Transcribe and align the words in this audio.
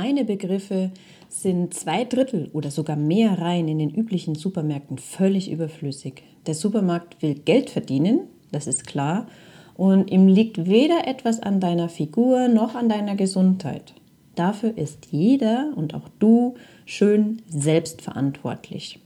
Meine 0.00 0.24
Begriffe 0.24 0.92
sind 1.28 1.74
zwei 1.74 2.04
Drittel 2.04 2.50
oder 2.52 2.70
sogar 2.70 2.94
mehr 2.94 3.40
Reihen 3.40 3.66
in 3.66 3.80
den 3.80 3.90
üblichen 3.90 4.36
Supermärkten 4.36 4.96
völlig 4.96 5.50
überflüssig. 5.50 6.22
Der 6.46 6.54
Supermarkt 6.54 7.20
will 7.20 7.34
Geld 7.34 7.68
verdienen, 7.68 8.20
das 8.52 8.68
ist 8.68 8.86
klar, 8.86 9.26
und 9.74 10.08
ihm 10.12 10.28
liegt 10.28 10.68
weder 10.68 11.08
etwas 11.08 11.40
an 11.40 11.58
deiner 11.58 11.88
Figur 11.88 12.46
noch 12.46 12.76
an 12.76 12.88
deiner 12.88 13.16
Gesundheit. 13.16 13.92
Dafür 14.36 14.78
ist 14.78 15.08
jeder 15.10 15.72
und 15.74 15.94
auch 15.94 16.08
du 16.20 16.54
schön 16.86 17.42
selbstverantwortlich. 17.48 19.00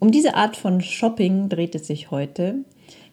Um 0.00 0.10
diese 0.10 0.34
Art 0.34 0.56
von 0.56 0.80
Shopping 0.80 1.48
dreht 1.48 1.76
es 1.76 1.86
sich 1.86 2.10
heute. 2.10 2.64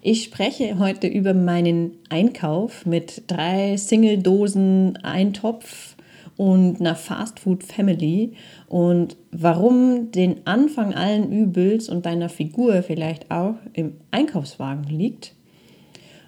Ich 0.02 0.24
spreche 0.24 0.80
heute 0.80 1.06
über 1.06 1.36
meinen 1.36 1.92
Einkauf 2.10 2.88
mit 2.88 3.26
drei 3.28 3.78
Single-Dosen 3.78 4.98
Eintopf 5.04 5.97
und 6.38 6.80
einer 6.80 6.96
Fastfood 6.96 7.64
Family 7.64 8.34
und 8.68 9.18
warum 9.32 10.12
den 10.12 10.46
Anfang 10.46 10.94
allen 10.94 11.32
Übels 11.32 11.90
und 11.90 12.06
deiner 12.06 12.30
Figur 12.30 12.84
vielleicht 12.84 13.32
auch 13.32 13.56
im 13.74 13.96
Einkaufswagen 14.12 14.86
liegt. 14.86 15.34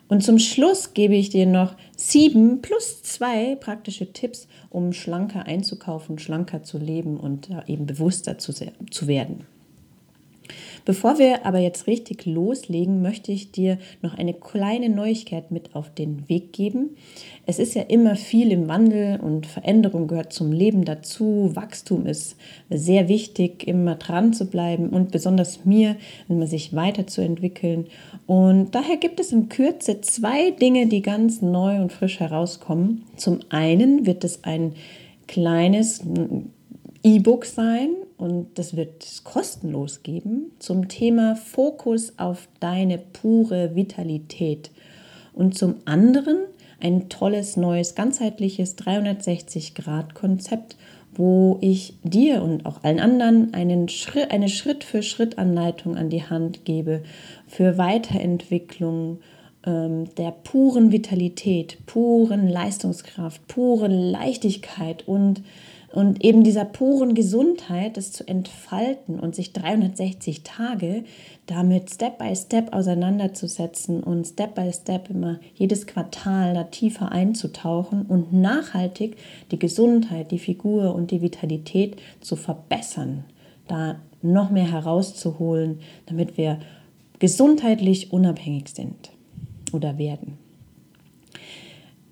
Und 0.07 0.23
zum 0.23 0.39
Schluss 0.39 0.95
gebe 0.95 1.15
ich 1.15 1.29
dir 1.29 1.45
noch 1.45 1.75
sieben 1.95 2.63
plus 2.63 3.03
zwei 3.03 3.55
praktische 3.55 4.11
Tipps, 4.11 4.47
um 4.71 4.91
schlanker 4.91 5.45
einzukaufen, 5.45 6.17
schlanker 6.17 6.63
zu 6.63 6.79
leben 6.79 7.17
und 7.17 7.49
eben 7.67 7.85
bewusster 7.85 8.39
zu, 8.39 8.51
zu 8.53 9.07
werden. 9.07 9.45
Bevor 10.85 11.19
wir 11.19 11.45
aber 11.45 11.59
jetzt 11.59 11.87
richtig 11.87 12.25
loslegen, 12.25 13.01
möchte 13.01 13.31
ich 13.31 13.51
dir 13.51 13.77
noch 14.01 14.17
eine 14.17 14.33
kleine 14.33 14.89
Neuigkeit 14.89 15.51
mit 15.51 15.75
auf 15.75 15.89
den 15.93 16.27
Weg 16.29 16.53
geben. 16.53 16.95
Es 17.45 17.59
ist 17.59 17.73
ja 17.75 17.83
immer 17.83 18.15
viel 18.15 18.51
im 18.51 18.67
Wandel 18.67 19.19
und 19.19 19.47
Veränderung 19.47 20.07
gehört 20.07 20.33
zum 20.33 20.51
Leben 20.51 20.85
dazu. 20.85 21.51
Wachstum 21.53 22.05
ist 22.05 22.35
sehr 22.69 23.07
wichtig, 23.07 23.67
immer 23.67 23.95
dran 23.95 24.33
zu 24.33 24.45
bleiben 24.45 24.89
und 24.89 25.11
besonders 25.11 25.65
mir, 25.65 25.95
immer 26.27 26.47
sich 26.47 26.73
weiterzuentwickeln. 26.75 27.87
Und 28.27 28.75
daher 28.75 28.97
gibt 28.97 29.19
es 29.19 29.31
in 29.31 29.49
Kürze 29.49 30.01
zwei 30.01 30.51
Dinge, 30.51 30.87
die 30.87 31.01
ganz 31.01 31.41
neu 31.41 31.81
und 31.81 31.91
frisch 31.91 32.19
herauskommen. 32.19 33.03
Zum 33.15 33.39
einen 33.49 34.05
wird 34.05 34.23
es 34.23 34.43
ein 34.43 34.73
kleines 35.27 36.03
E-Book 37.03 37.45
sein 37.45 37.89
und 38.17 38.57
das 38.59 38.75
wird 38.75 39.03
es 39.03 39.23
kostenlos 39.23 40.03
geben 40.03 40.51
zum 40.59 40.89
Thema 40.89 41.35
Fokus 41.35 42.13
auf 42.17 42.49
deine 42.59 42.97
pure 42.97 43.75
Vitalität. 43.75 44.71
Und 45.33 45.57
zum 45.57 45.75
anderen 45.85 46.39
ein 46.81 47.07
tolles 47.07 47.55
neues 47.55 47.95
ganzheitliches 47.95 48.77
360-Grad-Konzept, 48.77 50.75
wo 51.13 51.57
ich 51.61 51.95
dir 52.03 52.41
und 52.43 52.65
auch 52.65 52.83
allen 52.83 52.99
anderen 52.99 53.53
einen 53.53 53.87
Schritt, 53.89 54.31
eine 54.31 54.49
Schritt-für-Schritt-Anleitung 54.49 55.95
an 55.95 56.09
die 56.09 56.23
Hand 56.23 56.65
gebe 56.65 57.03
für 57.47 57.77
Weiterentwicklung 57.77 59.19
ähm, 59.65 60.13
der 60.15 60.31
puren 60.31 60.91
Vitalität, 60.91 61.77
puren 61.85 62.47
Leistungskraft, 62.47 63.47
puren 63.47 63.91
Leichtigkeit 63.91 65.07
und 65.07 65.41
und 65.91 66.23
eben 66.23 66.43
dieser 66.43 66.65
puren 66.65 67.15
Gesundheit, 67.15 67.97
das 67.97 68.11
zu 68.11 68.27
entfalten 68.27 69.19
und 69.19 69.35
sich 69.35 69.53
360 69.53 70.43
Tage 70.43 71.03
damit 71.47 71.89
Step 71.89 72.19
by 72.19 72.35
Step 72.35 72.73
auseinanderzusetzen 72.73 74.03
und 74.03 74.25
Step 74.25 74.53
by 74.53 74.71
Step 74.71 75.09
immer 75.09 75.39
jedes 75.55 75.87
Quartal 75.87 76.53
da 76.53 76.63
tiefer 76.65 77.11
einzutauchen 77.11 78.03
und 78.03 78.31
nachhaltig 78.33 79.17
die 79.51 79.57
Gesundheit, 79.57 80.31
die 80.31 80.37
Figur 80.37 80.93
und 80.93 81.09
die 81.09 81.23
Vitalität 81.23 81.97
zu 82.21 82.35
verbessern, 82.35 83.23
da 83.67 83.95
noch 84.21 84.51
mehr 84.51 84.71
herauszuholen, 84.71 85.79
damit 86.05 86.37
wir 86.37 86.59
gesundheitlich 87.17 88.13
unabhängig 88.13 88.69
sind 88.69 89.11
oder 89.73 89.97
werden. 89.97 90.37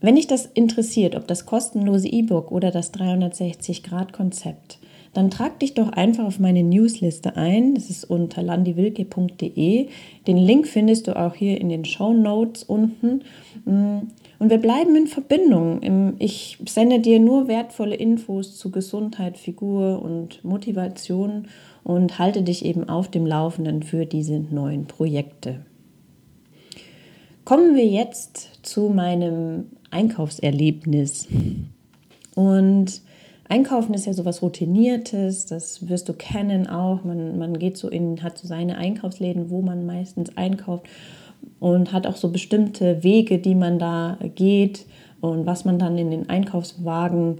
Wenn 0.08 0.16
dich 0.16 0.28
das 0.28 0.46
interessiert, 0.46 1.18
ob 1.18 1.28
das 1.28 1.46
kostenlose 1.46 2.08
E-Book 2.08 2.50
oder 2.50 2.72
das 2.72 2.94
360-Grad-Konzept, 2.94 4.80
dann 5.14 5.30
trag 5.30 5.60
dich 5.60 5.74
doch 5.74 5.90
einfach 5.90 6.24
auf 6.24 6.40
meine 6.40 6.64
Newsliste 6.64 7.36
ein. 7.36 7.76
Das 7.76 7.90
ist 7.90 8.06
unter 8.06 8.42
landiwilke.de. 8.42 9.90
Den 10.26 10.38
Link 10.38 10.66
findest 10.66 11.10
du 11.10 11.20
auch 11.20 11.36
hier 11.36 11.60
in 11.60 11.68
den 11.68 11.84
Show 11.84 12.14
Notes 12.14 12.64
unten. 12.64 13.24
Mm, 13.66 14.08
und 14.40 14.50
wir 14.50 14.60
bleiben 14.60 14.96
in 14.96 15.08
Verbindung. 15.08 16.16
Ich 16.20 16.58
sende 16.66 17.02
dir 17.02 17.20
nur 17.20 17.50
wertvolle 17.50 17.96
Infos 17.96 18.58
zu 18.58 18.72
Gesundheit, 18.72 19.38
Figur 19.38 20.02
und 20.02 20.42
Motivation 20.46 21.50
und 21.84 22.18
halte 22.18 22.44
dich 22.44 22.64
eben 22.64 22.88
auf 22.88 23.12
dem 23.12 23.26
Laufenden 23.26 23.84
für 23.84 24.06
diese 24.06 24.40
neuen 24.40 24.86
Projekte. 24.86 25.66
Kommen 27.48 27.78
wir 27.78 27.86
jetzt 27.86 28.60
zu 28.62 28.90
meinem 28.90 29.68
Einkaufserlebnis. 29.92 31.28
Und 32.36 33.02
Einkaufen 33.50 33.94
ist 33.94 34.06
ja 34.06 34.14
sowas 34.14 34.42
Routiniertes, 34.42 35.46
das 35.46 35.88
wirst 35.88 36.10
du 36.10 36.14
kennen 36.14 36.68
auch. 36.68 37.04
Man, 37.06 37.38
man 37.38 37.58
geht 37.58 37.78
so 37.78 37.88
in, 37.88 38.22
hat 38.22 38.38
so 38.38 38.48
seine 38.48 38.78
Einkaufsläden, 38.78 39.50
wo 39.50 39.62
man 39.62 39.86
meistens 39.86 40.36
einkauft 40.36 40.88
und 41.60 41.94
hat 41.94 42.06
auch 42.08 42.18
so 42.18 42.30
bestimmte 42.30 43.04
Wege, 43.04 43.40
die 43.40 43.56
man 43.56 43.80
da 43.80 44.18
geht 44.36 44.86
und 45.22 45.46
was 45.46 45.64
man 45.64 45.80
dann 45.80 45.98
in 45.98 46.12
den 46.12 46.30
Einkaufswagen 46.30 47.40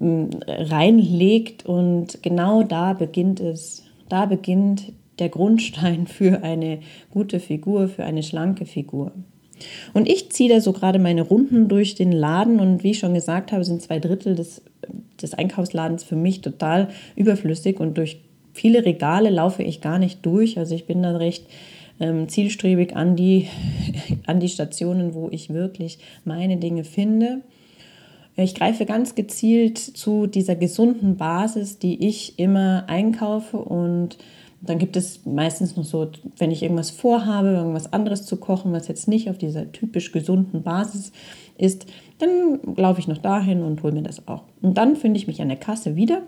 ähm, 0.00 0.30
reinlegt. 0.46 1.64
Und 1.66 2.22
genau 2.22 2.64
da 2.64 2.94
beginnt 2.94 3.38
es, 3.38 3.84
da 4.08 4.26
beginnt 4.26 4.92
der 5.20 5.28
Grundstein 5.28 6.06
für 6.08 6.42
eine 6.42 6.80
gute 7.10 7.38
Figur, 7.38 7.88
für 7.88 8.04
eine 8.04 8.24
schlanke 8.24 8.66
Figur. 8.66 9.12
Und 9.94 10.08
ich 10.08 10.30
ziehe 10.30 10.48
da 10.48 10.60
so 10.60 10.72
gerade 10.72 10.98
meine 10.98 11.22
Runden 11.22 11.68
durch 11.68 11.94
den 11.94 12.12
Laden 12.12 12.60
und 12.60 12.82
wie 12.82 12.92
ich 12.92 12.98
schon 12.98 13.14
gesagt 13.14 13.52
habe, 13.52 13.64
sind 13.64 13.82
zwei 13.82 13.98
Drittel 13.98 14.34
des, 14.34 14.62
des 15.20 15.34
Einkaufsladens 15.34 16.04
für 16.04 16.16
mich 16.16 16.40
total 16.40 16.88
überflüssig 17.16 17.80
und 17.80 17.98
durch 17.98 18.20
viele 18.52 18.84
Regale 18.84 19.30
laufe 19.30 19.62
ich 19.62 19.80
gar 19.80 19.98
nicht 19.98 20.24
durch. 20.24 20.58
Also 20.58 20.74
ich 20.74 20.86
bin 20.86 21.02
da 21.02 21.16
recht 21.16 21.46
ähm, 22.00 22.28
zielstrebig 22.28 22.96
an 22.96 23.16
die, 23.16 23.48
an 24.26 24.40
die 24.40 24.48
Stationen, 24.48 25.14
wo 25.14 25.28
ich 25.30 25.52
wirklich 25.52 25.98
meine 26.24 26.56
Dinge 26.56 26.84
finde. 26.84 27.40
Ich 28.36 28.54
greife 28.54 28.86
ganz 28.86 29.16
gezielt 29.16 29.78
zu 29.78 30.28
dieser 30.28 30.54
gesunden 30.54 31.16
Basis, 31.16 31.80
die 31.80 32.06
ich 32.06 32.38
immer 32.38 32.84
einkaufe 32.86 33.56
und 33.56 34.16
dann 34.60 34.78
gibt 34.78 34.96
es 34.96 35.24
meistens 35.24 35.76
noch 35.76 35.84
so, 35.84 36.08
wenn 36.36 36.50
ich 36.50 36.62
irgendwas 36.62 36.90
vorhabe, 36.90 37.48
irgendwas 37.50 37.92
anderes 37.92 38.26
zu 38.26 38.36
kochen, 38.36 38.72
was 38.72 38.88
jetzt 38.88 39.08
nicht 39.08 39.30
auf 39.30 39.38
dieser 39.38 39.70
typisch 39.70 40.10
gesunden 40.12 40.62
Basis 40.62 41.12
ist, 41.56 41.86
dann 42.18 42.58
laufe 42.76 43.00
ich 43.00 43.08
noch 43.08 43.18
dahin 43.18 43.62
und 43.62 43.82
hole 43.82 43.92
mir 43.92 44.02
das 44.02 44.26
auch. 44.26 44.42
Und 44.60 44.76
dann 44.76 44.96
finde 44.96 45.18
ich 45.18 45.26
mich 45.26 45.40
an 45.40 45.48
der 45.48 45.56
Kasse 45.56 45.94
wieder. 45.94 46.22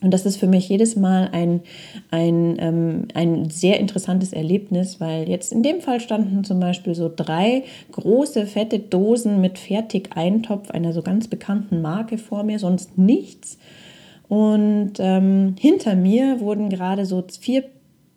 Und 0.00 0.14
das 0.14 0.24
ist 0.26 0.36
für 0.36 0.46
mich 0.46 0.68
jedes 0.68 0.94
Mal 0.94 1.28
ein, 1.32 1.60
ein, 2.12 2.56
ähm, 2.60 3.08
ein 3.14 3.50
sehr 3.50 3.80
interessantes 3.80 4.32
Erlebnis, 4.32 5.00
weil 5.00 5.28
jetzt 5.28 5.52
in 5.52 5.64
dem 5.64 5.80
Fall 5.80 5.98
standen 5.98 6.44
zum 6.44 6.60
Beispiel 6.60 6.94
so 6.94 7.10
drei 7.14 7.64
große, 7.90 8.46
fette 8.46 8.78
Dosen 8.78 9.40
mit 9.40 9.58
Fertigeintopf 9.58 10.70
einer 10.70 10.92
so 10.92 11.02
ganz 11.02 11.26
bekannten 11.26 11.82
Marke 11.82 12.16
vor 12.16 12.44
mir, 12.44 12.60
sonst 12.60 12.96
nichts. 12.96 13.58
Und 14.28 14.94
ähm, 14.98 15.54
hinter 15.58 15.94
mir 15.94 16.40
wurden 16.40 16.68
gerade 16.68 17.06
so 17.06 17.24
vier 17.40 17.64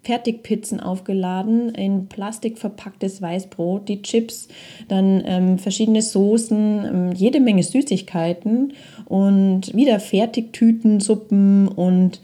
Fertigpizzen 0.04 0.80
aufgeladen, 0.80 1.70
in 1.76 2.08
Plastik 2.08 2.58
verpacktes 2.58 3.22
Weißbrot, 3.22 3.88
die 3.88 4.02
Chips, 4.02 4.48
dann 4.88 5.22
ähm, 5.26 5.60
verschiedene 5.60 6.02
Soßen, 6.02 6.86
ähm, 6.86 7.12
jede 7.14 7.40
Menge 7.40 7.64
Süßigkeiten 7.64 8.74
und 9.06 9.74
wieder 9.76 10.00
Fertigtüten, 10.00 11.00
Suppen 11.00 11.68
und 11.68 12.20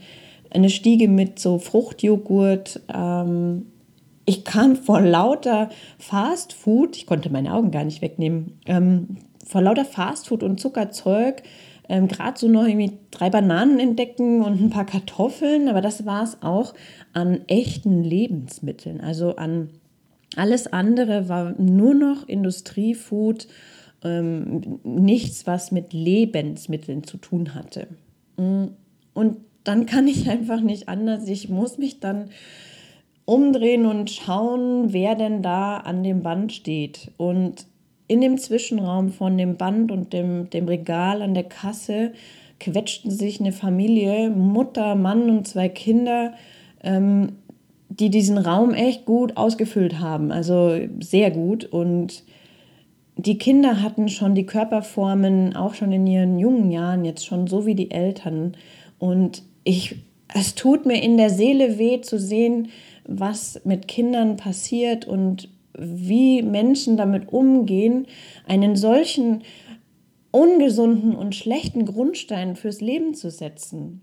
eine 0.50 0.70
Stiege 0.70 1.08
mit 1.08 1.38
so 1.38 1.58
Fruchtjoghurt. 1.58 2.80
Ähm, 2.92 3.66
ich 4.24 4.44
kam 4.44 4.76
vor 4.76 5.00
lauter 5.00 5.70
Fast 5.98 6.52
Food, 6.52 6.96
ich 6.96 7.06
konnte 7.06 7.30
meine 7.30 7.54
Augen 7.54 7.70
gar 7.70 7.84
nicht 7.84 8.02
wegnehmen, 8.02 8.58
ähm, 8.66 9.18
vor 9.46 9.62
lauter 9.62 9.84
Fastfood 9.84 10.42
und 10.42 10.60
Zuckerzeug 10.60 11.42
ähm, 11.88 12.08
gerade 12.08 12.38
so 12.38 12.48
noch 12.48 12.66
irgendwie 12.66 12.98
drei 13.10 13.30
Bananen 13.30 13.78
entdecken 13.78 14.42
und 14.42 14.60
ein 14.60 14.70
paar 14.70 14.86
Kartoffeln, 14.86 15.68
aber 15.68 15.80
das 15.80 16.04
war 16.04 16.22
es 16.22 16.42
auch 16.42 16.74
an 17.12 17.40
echten 17.48 18.04
Lebensmitteln. 18.04 19.00
Also 19.00 19.36
an 19.36 19.70
alles 20.36 20.66
andere 20.72 21.28
war 21.28 21.54
nur 21.60 21.94
noch 21.94 22.28
Industriefood, 22.28 23.48
ähm, 24.04 24.80
nichts, 24.84 25.46
was 25.46 25.72
mit 25.72 25.92
Lebensmitteln 25.92 27.04
zu 27.04 27.16
tun 27.16 27.54
hatte. 27.54 27.88
Mm, 28.36 28.66
und 29.14 29.38
dann 29.64 29.86
kann 29.86 30.06
ich 30.06 30.28
einfach 30.28 30.60
nicht 30.60 30.88
anders. 30.88 31.26
Ich 31.26 31.48
muss 31.48 31.78
mich 31.78 32.00
dann 32.00 32.30
umdrehen 33.24 33.84
und 33.84 34.10
schauen, 34.10 34.92
wer 34.92 35.14
denn 35.14 35.42
da 35.42 35.78
an 35.78 36.02
dem 36.02 36.22
Band 36.22 36.52
steht. 36.52 37.10
Und 37.16 37.66
in 38.08 38.22
dem 38.22 38.38
Zwischenraum 38.38 39.12
von 39.12 39.36
dem 39.38 39.56
Band 39.56 39.92
und 39.92 40.12
dem, 40.12 40.50
dem 40.50 40.66
Regal 40.66 41.22
an 41.22 41.34
der 41.34 41.44
Kasse 41.44 42.12
quetschten 42.58 43.10
sich 43.10 43.38
eine 43.38 43.52
Familie, 43.52 44.30
Mutter, 44.30 44.94
Mann 44.94 45.30
und 45.30 45.46
zwei 45.46 45.68
Kinder, 45.68 46.32
ähm, 46.82 47.34
die 47.88 48.10
diesen 48.10 48.38
Raum 48.38 48.74
echt 48.74 49.04
gut 49.04 49.36
ausgefüllt 49.36 50.00
haben, 50.00 50.32
also 50.32 50.78
sehr 51.00 51.30
gut. 51.30 51.64
Und 51.64 52.24
die 53.16 53.38
Kinder 53.38 53.82
hatten 53.82 54.08
schon 54.08 54.34
die 54.34 54.46
Körperformen, 54.46 55.54
auch 55.54 55.74
schon 55.74 55.92
in 55.92 56.06
ihren 56.06 56.38
jungen 56.38 56.70
Jahren, 56.70 57.04
jetzt 57.04 57.26
schon 57.26 57.46
so 57.46 57.66
wie 57.66 57.74
die 57.74 57.90
Eltern. 57.90 58.56
Und 58.98 59.42
ich, 59.64 59.96
es 60.34 60.54
tut 60.54 60.86
mir 60.86 61.02
in 61.02 61.16
der 61.16 61.30
Seele 61.30 61.78
weh 61.78 62.00
zu 62.00 62.18
sehen, 62.18 62.68
was 63.06 63.60
mit 63.64 63.88
Kindern 63.88 64.36
passiert 64.36 65.06
und 65.06 65.48
wie 65.78 66.42
Menschen 66.42 66.96
damit 66.96 67.32
umgehen, 67.32 68.06
einen 68.46 68.76
solchen 68.76 69.42
ungesunden 70.30 71.14
und 71.14 71.34
schlechten 71.34 71.86
Grundstein 71.86 72.56
fürs 72.56 72.80
Leben 72.80 73.14
zu 73.14 73.30
setzen. 73.30 74.02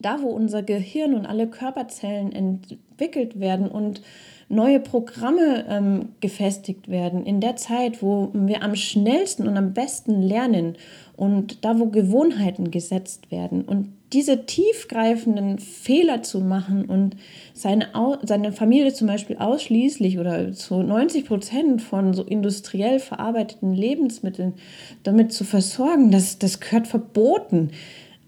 Da, 0.00 0.20
wo 0.20 0.28
unser 0.28 0.62
Gehirn 0.62 1.14
und 1.14 1.26
alle 1.26 1.48
Körperzellen 1.48 2.32
entwickelt 2.32 3.40
werden 3.40 3.68
und 3.68 4.02
neue 4.48 4.80
Programme 4.80 5.64
ähm, 5.68 6.10
gefestigt 6.20 6.88
werden, 6.88 7.24
in 7.24 7.40
der 7.40 7.56
Zeit, 7.56 8.02
wo 8.02 8.30
wir 8.32 8.62
am 8.62 8.76
schnellsten 8.76 9.48
und 9.48 9.56
am 9.56 9.72
besten 9.72 10.22
lernen 10.22 10.76
und 11.16 11.64
da, 11.64 11.78
wo 11.78 11.86
Gewohnheiten 11.86 12.70
gesetzt 12.70 13.30
werden 13.30 13.62
und 13.62 13.88
diese 14.12 14.46
tiefgreifenden 14.46 15.58
Fehler 15.58 16.22
zu 16.22 16.40
machen 16.40 16.84
und 16.84 17.16
seine, 17.54 17.88
seine 18.22 18.52
Familie 18.52 18.92
zum 18.92 19.08
Beispiel 19.08 19.36
ausschließlich 19.38 20.18
oder 20.18 20.52
zu 20.52 20.82
90 20.82 21.26
Prozent 21.26 21.82
von 21.82 22.14
so 22.14 22.22
industriell 22.22 23.00
verarbeiteten 23.00 23.72
Lebensmitteln 23.72 24.54
damit 25.02 25.32
zu 25.32 25.44
versorgen, 25.44 26.12
das, 26.12 26.38
das 26.38 26.60
gehört 26.60 26.86
verboten. 26.86 27.70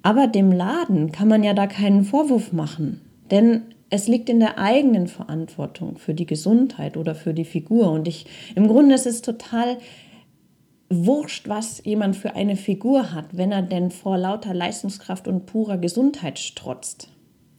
Aber 0.03 0.27
dem 0.27 0.51
Laden 0.51 1.13
kann 1.13 1.29
man 1.29 1.45
ja 1.45 1.55
da 1.55 1.67
keinen 1.67 2.05
Vorwurf 2.05 2.53
machen, 2.53 3.01
denn 3.31 3.63
es 3.91 4.07
liegt 4.09 4.29
in 4.29 4.41
der 4.41 4.59
eigenen 4.59 5.07
Verantwortung 5.07 5.97
für 5.97 6.13
die 6.13 6.27
Gesundheit 6.27 6.97
oder 6.97 7.15
für 7.15 7.33
die 7.33 7.45
Figur. 7.45 7.91
Und 7.91 8.07
ich, 8.07 8.27
im 8.55 8.69
Grunde 8.69 8.95
ist 8.95 9.07
es 9.07 9.23
total 9.23 9.79
wurscht, 10.91 11.49
was 11.49 11.83
jemand 11.85 12.17
für 12.17 12.35
eine 12.35 12.57
Figur 12.57 13.13
hat, 13.13 13.27
wenn 13.33 13.53
er 13.53 13.63
denn 13.63 13.91
vor 13.91 14.17
lauter 14.17 14.55
Leistungskraft 14.55 15.29
und 15.29 15.47
purer 15.47 15.79
Gesundheit 15.79 16.39
strotzt. 16.39 17.09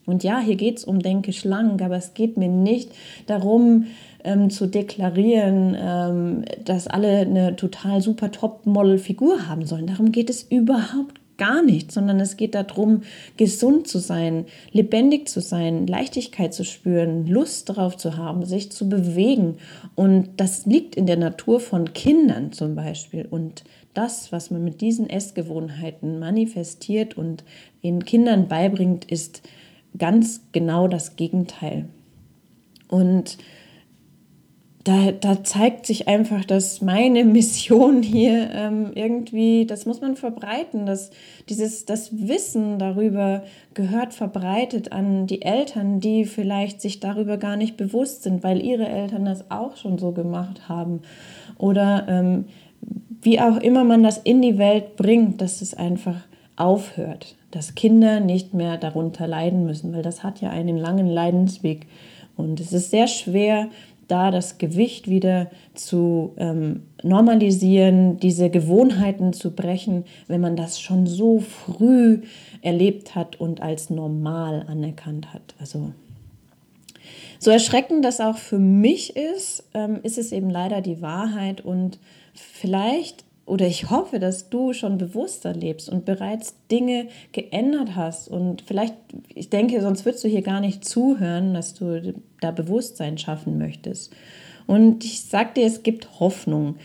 Und 0.06 0.24
ja, 0.24 0.40
hier 0.40 0.56
geht 0.56 0.78
es 0.78 0.84
um 0.84 0.98
Denke 0.98 1.32
schlank, 1.32 1.82
aber 1.82 1.96
es 1.96 2.14
geht 2.14 2.36
mir 2.36 2.48
nicht 2.48 2.90
darum 3.26 3.86
ähm, 4.24 4.50
zu 4.50 4.66
deklarieren, 4.66 5.76
ähm, 5.78 6.44
dass 6.64 6.88
alle 6.88 7.18
eine 7.18 7.54
total 7.54 8.00
super 8.00 8.32
Top-Model-Figur 8.32 9.46
haben 9.48 9.64
sollen. 9.66 9.86
Darum 9.86 10.10
geht 10.10 10.30
es 10.30 10.42
überhaupt 10.42 11.19
gar 11.40 11.62
nicht, 11.62 11.90
sondern 11.90 12.20
es 12.20 12.36
geht 12.36 12.54
darum, 12.54 13.00
gesund 13.38 13.88
zu 13.88 13.98
sein, 13.98 14.44
lebendig 14.72 15.26
zu 15.26 15.40
sein, 15.40 15.86
Leichtigkeit 15.86 16.52
zu 16.52 16.64
spüren, 16.64 17.26
Lust 17.26 17.70
darauf 17.70 17.96
zu 17.96 18.18
haben, 18.18 18.44
sich 18.44 18.70
zu 18.70 18.90
bewegen. 18.90 19.56
Und 19.94 20.28
das 20.36 20.66
liegt 20.66 20.96
in 20.96 21.06
der 21.06 21.16
Natur 21.16 21.58
von 21.58 21.94
Kindern 21.94 22.52
zum 22.52 22.74
Beispiel. 22.74 23.26
Und 23.28 23.64
das, 23.94 24.30
was 24.32 24.50
man 24.50 24.62
mit 24.62 24.82
diesen 24.82 25.08
Essgewohnheiten 25.08 26.18
manifestiert 26.18 27.16
und 27.16 27.42
den 27.82 28.04
Kindern 28.04 28.46
beibringt, 28.46 29.06
ist 29.06 29.40
ganz 29.96 30.42
genau 30.52 30.88
das 30.88 31.16
Gegenteil. 31.16 31.88
Und 32.86 33.38
da, 34.84 35.12
da 35.12 35.44
zeigt 35.44 35.84
sich 35.84 36.08
einfach, 36.08 36.44
dass 36.44 36.80
meine 36.80 37.24
Mission 37.24 38.02
hier 38.02 38.50
ähm, 38.52 38.92
irgendwie, 38.94 39.66
das 39.66 39.84
muss 39.84 40.00
man 40.00 40.16
verbreiten, 40.16 40.86
dass 40.86 41.10
dieses, 41.50 41.84
das 41.84 42.10
Wissen 42.28 42.78
darüber 42.78 43.42
gehört 43.74 44.14
verbreitet 44.14 44.92
an 44.92 45.26
die 45.26 45.42
Eltern, 45.42 46.00
die 46.00 46.24
vielleicht 46.24 46.80
sich 46.80 46.98
darüber 46.98 47.36
gar 47.36 47.56
nicht 47.56 47.76
bewusst 47.76 48.22
sind, 48.22 48.42
weil 48.42 48.62
ihre 48.62 48.88
Eltern 48.88 49.26
das 49.26 49.50
auch 49.50 49.76
schon 49.76 49.98
so 49.98 50.12
gemacht 50.12 50.68
haben. 50.68 51.02
Oder 51.58 52.06
ähm, 52.08 52.46
wie 53.20 53.38
auch 53.38 53.58
immer 53.58 53.84
man 53.84 54.02
das 54.02 54.16
in 54.16 54.40
die 54.40 54.56
Welt 54.56 54.96
bringt, 54.96 55.42
dass 55.42 55.60
es 55.60 55.74
einfach 55.74 56.16
aufhört, 56.56 57.36
dass 57.50 57.74
Kinder 57.74 58.20
nicht 58.20 58.54
mehr 58.54 58.78
darunter 58.78 59.26
leiden 59.26 59.66
müssen, 59.66 59.92
weil 59.92 60.02
das 60.02 60.22
hat 60.22 60.40
ja 60.40 60.48
einen 60.48 60.78
langen 60.78 61.06
Leidensweg. 61.06 61.86
Und 62.36 62.60
es 62.60 62.72
ist 62.72 62.90
sehr 62.90 63.06
schwer, 63.06 63.68
da 64.10 64.30
das 64.30 64.58
Gewicht 64.58 65.08
wieder 65.08 65.50
zu 65.74 66.32
ähm, 66.36 66.82
normalisieren, 67.02 68.18
diese 68.18 68.50
Gewohnheiten 68.50 69.32
zu 69.32 69.52
brechen, 69.52 70.04
wenn 70.26 70.40
man 70.40 70.56
das 70.56 70.80
schon 70.80 71.06
so 71.06 71.38
früh 71.40 72.22
erlebt 72.62 73.14
hat 73.14 73.40
und 73.40 73.62
als 73.62 73.90
normal 73.90 74.64
anerkannt 74.68 75.32
hat. 75.32 75.54
Also 75.58 75.92
so 77.38 77.50
erschreckend 77.50 78.04
das 78.04 78.20
auch 78.20 78.36
für 78.36 78.58
mich 78.58 79.16
ist, 79.16 79.64
ähm, 79.74 80.00
ist 80.02 80.18
es 80.18 80.32
eben 80.32 80.50
leider 80.50 80.80
die 80.80 81.00
Wahrheit 81.00 81.62
und 81.62 81.98
vielleicht 82.34 83.24
oder 83.50 83.66
ich 83.66 83.90
hoffe, 83.90 84.20
dass 84.20 84.48
du 84.48 84.72
schon 84.72 84.96
bewusster 84.96 85.52
lebst 85.52 85.88
und 85.88 86.04
bereits 86.04 86.54
Dinge 86.70 87.08
geändert 87.32 87.96
hast. 87.96 88.28
Und 88.28 88.62
vielleicht, 88.62 88.94
ich 89.34 89.50
denke, 89.50 89.80
sonst 89.80 90.04
würdest 90.04 90.22
du 90.22 90.28
hier 90.28 90.42
gar 90.42 90.60
nicht 90.60 90.84
zuhören, 90.84 91.52
dass 91.52 91.74
du 91.74 92.14
da 92.40 92.52
Bewusstsein 92.52 93.18
schaffen 93.18 93.58
möchtest. 93.58 94.12
Und 94.68 95.04
ich 95.04 95.24
sage 95.24 95.54
dir, 95.56 95.66
es 95.66 95.82
gibt 95.82 96.20
Hoffnung, 96.20 96.76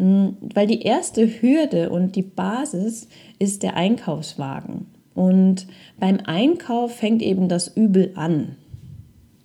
hm, 0.00 0.36
weil 0.40 0.66
die 0.66 0.82
erste 0.82 1.40
Hürde 1.40 1.90
und 1.90 2.16
die 2.16 2.22
Basis 2.22 3.08
ist 3.38 3.62
der 3.62 3.76
Einkaufswagen. 3.76 4.86
Und 5.14 5.68
beim 6.00 6.18
Einkauf 6.24 6.96
fängt 6.96 7.22
eben 7.22 7.48
das 7.48 7.68
Übel 7.68 8.10
an. 8.16 8.56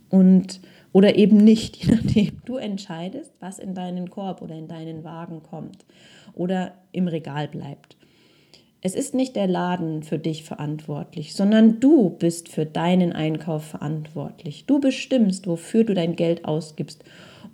Und 0.10 0.60
oder 0.92 1.16
eben 1.18 1.38
nicht, 1.38 1.78
je 1.86 1.94
nachdem. 1.94 2.42
Du 2.46 2.58
entscheidest, 2.58 3.32
was 3.40 3.60
in 3.60 3.76
deinen 3.76 4.10
Korb 4.10 4.42
oder 4.42 4.56
in 4.56 4.68
deinen 4.68 5.04
Wagen 5.04 5.44
kommt 5.44 5.86
oder 6.34 6.74
im 6.92 7.08
Regal 7.08 7.48
bleibt. 7.48 7.98
Es 8.86 8.96
ist 8.96 9.14
nicht 9.14 9.38
der 9.38 9.48
Laden 9.48 10.04
für 10.04 10.20
dich 10.20 10.44
verantwortlich, 10.44 11.36
sondern 11.36 11.80
du 11.80 12.10
bist 12.10 12.50
für 12.50 12.66
deinen 12.66 13.14
Einkauf 13.14 13.64
verantwortlich. 13.64 14.66
Du 14.66 14.82
bestimmst, 14.82 15.48
wofür 15.48 15.86
du 15.86 15.94
dein 15.94 16.18
Geld 16.18 16.44
ausgibst 16.44 17.04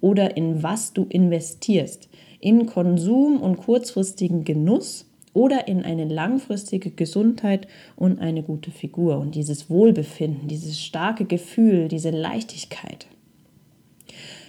oder 0.02 0.38
in 0.38 0.64
was 0.64 0.94
du 0.94 1.06
investierst. 1.08 2.10
In 2.40 2.66
Konsum 2.66 3.42
und 3.42 3.58
kurzfristigen 3.58 4.44
Genuss 4.44 5.06
oder 5.34 5.68
in 5.68 5.84
eine 5.84 6.06
langfristige 6.06 6.90
Gesundheit 6.90 7.68
und 7.96 8.20
eine 8.20 8.42
gute 8.42 8.72
Figur 8.72 9.20
und 9.20 9.36
dieses 9.36 9.70
Wohlbefinden, 9.70 10.48
dieses 10.48 10.82
starke 10.82 11.26
Gefühl, 11.26 11.90
diese 11.90 12.10
Leichtigkeit. 12.10 13.06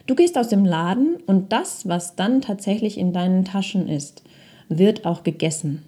Du 0.06 0.14
gehst 0.14 0.36
aus 0.36 0.48
dem 0.48 0.64
Laden 0.64 1.16
und 1.26 1.52
das, 1.52 1.88
was 1.88 2.16
dann 2.16 2.40
tatsächlich 2.40 2.98
in 2.98 3.12
deinen 3.12 3.44
Taschen 3.44 3.88
ist, 3.88 4.22
wird 4.68 5.04
auch 5.04 5.22
gegessen. 5.22 5.82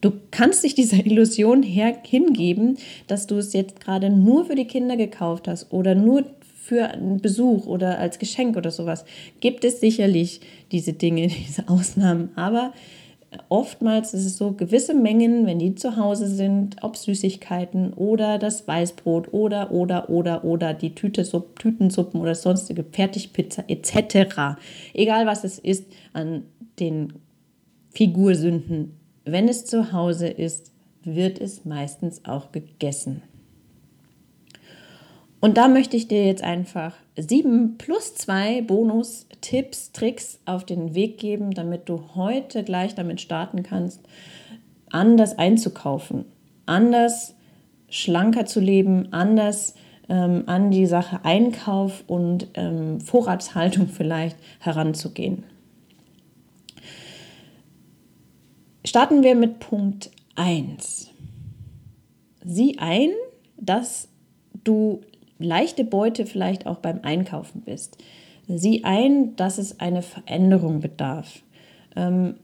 Du 0.00 0.12
kannst 0.30 0.62
dich 0.64 0.74
dieser 0.74 1.04
Illusion 1.06 1.62
her 1.62 1.96
hingeben, 2.02 2.78
dass 3.06 3.26
du 3.26 3.36
es 3.36 3.52
jetzt 3.52 3.80
gerade 3.80 4.10
nur 4.10 4.44
für 4.44 4.54
die 4.54 4.66
Kinder 4.66 4.96
gekauft 4.96 5.48
hast 5.48 5.72
oder 5.72 5.94
nur 5.94 6.24
für 6.62 6.88
einen 6.88 7.20
Besuch 7.20 7.66
oder 7.66 7.98
als 7.98 8.18
Geschenk 8.18 8.56
oder 8.56 8.70
sowas. 8.70 9.04
Gibt 9.40 9.64
es 9.64 9.80
sicherlich 9.80 10.40
diese 10.70 10.92
Dinge, 10.92 11.26
diese 11.48 11.68
Ausnahmen, 11.68 12.30
aber 12.36 12.72
oftmals 13.48 14.14
ist 14.14 14.24
es 14.24 14.36
so, 14.36 14.52
gewisse 14.52 14.94
Mengen, 14.94 15.46
wenn 15.46 15.58
die 15.58 15.74
zu 15.74 15.96
Hause 15.96 16.28
sind, 16.28 16.76
ob 16.82 16.96
Süßigkeiten 16.96 17.92
oder 17.92 18.38
das 18.38 18.66
Weißbrot 18.66 19.32
oder, 19.32 19.70
oder, 19.70 20.08
oder, 20.10 20.44
oder 20.44 20.74
die 20.74 20.94
Tüte, 20.94 21.24
Tütensuppen 21.56 22.20
oder 22.20 22.34
sonstige 22.34 22.84
Fertigpizza 22.84 23.64
etc. 23.68 24.58
Egal 24.94 25.26
was 25.26 25.44
es 25.44 25.58
ist 25.58 25.86
an 26.12 26.44
den 26.78 27.12
Figursünden, 27.90 28.98
wenn 29.24 29.48
es 29.48 29.66
zu 29.66 29.92
Hause 29.92 30.28
ist, 30.28 30.72
wird 31.04 31.40
es 31.40 31.64
meistens 31.64 32.24
auch 32.24 32.52
gegessen. 32.52 33.22
Und 35.40 35.56
da 35.56 35.68
möchte 35.68 35.96
ich 35.96 36.08
dir 36.08 36.26
jetzt 36.26 36.42
einfach 36.42 36.94
sieben 37.16 37.78
plus 37.78 38.14
zwei 38.14 38.62
Bonus-Tipps, 38.62 39.92
Tricks 39.92 40.40
auf 40.46 40.64
den 40.64 40.94
Weg 40.94 41.18
geben, 41.18 41.52
damit 41.52 41.88
du 41.88 42.02
heute 42.16 42.64
gleich 42.64 42.94
damit 42.94 43.20
starten 43.20 43.62
kannst, 43.62 44.00
anders 44.90 45.38
einzukaufen, 45.38 46.24
anders 46.66 47.36
schlanker 47.88 48.46
zu 48.46 48.60
leben, 48.60 49.12
anders 49.12 49.74
ähm, 50.08 50.44
an 50.46 50.70
die 50.70 50.86
Sache 50.86 51.24
Einkauf 51.24 52.02
und 52.06 52.48
ähm, 52.54 53.00
Vorratshaltung 53.00 53.86
vielleicht 53.88 54.36
heranzugehen. 54.58 55.44
Starten 58.84 59.22
wir 59.22 59.34
mit 59.34 59.60
Punkt 59.60 60.10
1. 60.34 61.10
Sieh 62.44 62.78
ein, 62.78 63.10
dass 63.56 64.08
du 64.64 65.02
leichte 65.38 65.84
Beute 65.84 66.26
vielleicht 66.26 66.66
auch 66.66 66.78
beim 66.78 67.00
Einkaufen 67.02 67.62
bist. 67.62 67.98
Sieh 68.48 68.84
ein, 68.84 69.36
dass 69.36 69.58
es 69.58 69.80
eine 69.80 70.02
Veränderung 70.02 70.80
bedarf. 70.80 71.42
Ähm, 71.96 72.36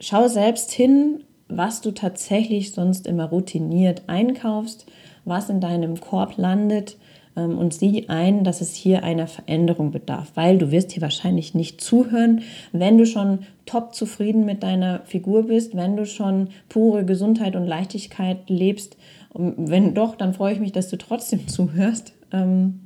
schau 0.00 0.28
selbst 0.28 0.70
hin, 0.70 1.24
was 1.48 1.80
du 1.80 1.90
tatsächlich 1.90 2.72
sonst 2.72 3.06
immer 3.06 3.24
routiniert 3.24 4.02
einkaufst, 4.06 4.86
was 5.24 5.50
in 5.50 5.60
deinem 5.60 6.00
Korb 6.00 6.36
landet 6.36 6.96
und 7.34 7.72
sieh 7.72 8.08
ein, 8.08 8.44
dass 8.44 8.60
es 8.60 8.74
hier 8.74 9.04
einer 9.04 9.26
Veränderung 9.26 9.90
bedarf, 9.90 10.32
weil 10.34 10.58
du 10.58 10.70
wirst 10.70 10.92
hier 10.92 11.02
wahrscheinlich 11.02 11.54
nicht 11.54 11.80
zuhören, 11.80 12.42
wenn 12.72 12.98
du 12.98 13.06
schon 13.06 13.40
top 13.64 13.94
zufrieden 13.94 14.44
mit 14.44 14.62
deiner 14.62 15.00
Figur 15.06 15.46
bist, 15.46 15.74
wenn 15.74 15.96
du 15.96 16.04
schon 16.04 16.48
pure 16.68 17.04
Gesundheit 17.04 17.56
und 17.56 17.66
Leichtigkeit 17.66 18.50
lebst. 18.50 18.96
Und 19.30 19.70
wenn 19.70 19.94
doch, 19.94 20.14
dann 20.14 20.34
freue 20.34 20.52
ich 20.52 20.60
mich, 20.60 20.72
dass 20.72 20.88
du 20.88 20.98
trotzdem 20.98 21.48
zuhörst. 21.48 22.12
Ähm, 22.32 22.80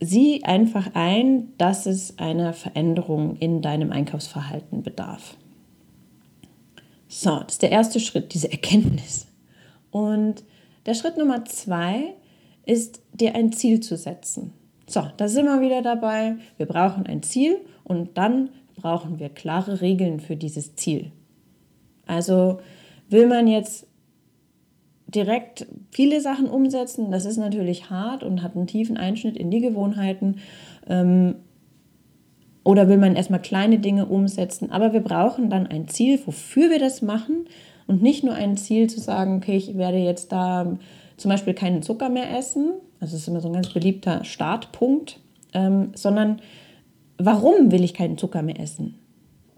sieh 0.00 0.42
einfach 0.44 0.90
ein, 0.94 1.48
dass 1.58 1.86
es 1.86 2.18
einer 2.18 2.52
Veränderung 2.52 3.36
in 3.36 3.62
deinem 3.62 3.92
Einkaufsverhalten 3.92 4.82
bedarf. 4.82 5.36
So, 7.08 7.38
das 7.38 7.54
ist 7.54 7.62
der 7.62 7.70
erste 7.70 8.00
Schritt, 8.00 8.34
diese 8.34 8.50
Erkenntnis. 8.50 9.28
Und 9.90 10.42
der 10.86 10.94
Schritt 10.94 11.18
Nummer 11.18 11.44
zwei 11.44 12.14
ist, 12.64 13.02
dir 13.12 13.34
ein 13.34 13.52
Ziel 13.52 13.80
zu 13.80 13.96
setzen. 13.96 14.52
So, 14.88 15.02
da 15.16 15.28
sind 15.28 15.46
wir 15.46 15.60
wieder 15.60 15.82
dabei. 15.82 16.36
Wir 16.56 16.66
brauchen 16.66 17.06
ein 17.06 17.22
Ziel 17.22 17.58
und 17.84 18.16
dann 18.16 18.50
brauchen 18.76 19.18
wir 19.18 19.28
klare 19.28 19.80
Regeln 19.80 20.20
für 20.20 20.36
dieses 20.36 20.76
Ziel. 20.76 21.10
Also 22.06 22.60
will 23.08 23.26
man 23.26 23.48
jetzt 23.48 23.86
direkt 25.08 25.66
viele 25.90 26.20
Sachen 26.20 26.48
umsetzen, 26.48 27.10
das 27.10 27.24
ist 27.24 27.36
natürlich 27.36 27.90
hart 27.90 28.22
und 28.22 28.42
hat 28.42 28.56
einen 28.56 28.66
tiefen 28.66 28.96
Einschnitt 28.96 29.36
in 29.36 29.50
die 29.50 29.60
Gewohnheiten. 29.60 30.40
Ähm, 30.88 31.36
oder 32.64 32.88
will 32.88 32.98
man 32.98 33.14
erstmal 33.14 33.40
kleine 33.40 33.78
Dinge 33.78 34.06
umsetzen? 34.06 34.72
Aber 34.72 34.92
wir 34.92 35.00
brauchen 35.00 35.50
dann 35.50 35.68
ein 35.68 35.86
Ziel, 35.86 36.20
wofür 36.26 36.70
wir 36.70 36.80
das 36.80 37.02
machen 37.02 37.46
und 37.86 38.02
nicht 38.02 38.24
nur 38.24 38.34
ein 38.34 38.56
Ziel 38.56 38.88
zu 38.88 39.00
sagen, 39.00 39.36
okay, 39.36 39.56
ich 39.56 39.76
werde 39.76 39.98
jetzt 39.98 40.32
da 40.32 40.76
zum 41.16 41.30
Beispiel 41.30 41.54
keinen 41.54 41.82
Zucker 41.82 42.08
mehr 42.08 42.36
essen, 42.36 42.72
also 43.00 43.12
das 43.12 43.22
ist 43.22 43.28
immer 43.28 43.40
so 43.40 43.48
ein 43.48 43.54
ganz 43.54 43.68
beliebter 43.68 44.24
Startpunkt, 44.24 45.20
ähm, 45.52 45.90
sondern 45.94 46.40
warum 47.18 47.70
will 47.70 47.84
ich 47.84 47.94
keinen 47.94 48.18
Zucker 48.18 48.42
mehr 48.42 48.60
essen? 48.60 48.98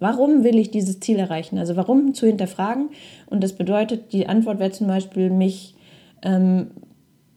Warum 0.01 0.45
will 0.45 0.59
ich 0.59 0.71
dieses 0.71 1.01
Ziel 1.01 1.19
erreichen? 1.19 1.59
Also 1.59 1.77
warum 1.77 2.15
zu 2.15 2.27
hinterfragen. 2.27 2.91
Und 3.27 3.43
das 3.43 3.55
bedeutet, 3.55 4.13
die 4.13 4.29
Antwort 4.29 4.61
wäre 4.61 4.71
zum 4.71 4.87
Beispiel, 4.87 5.29
mich 5.31 5.75
ähm, 6.23 6.71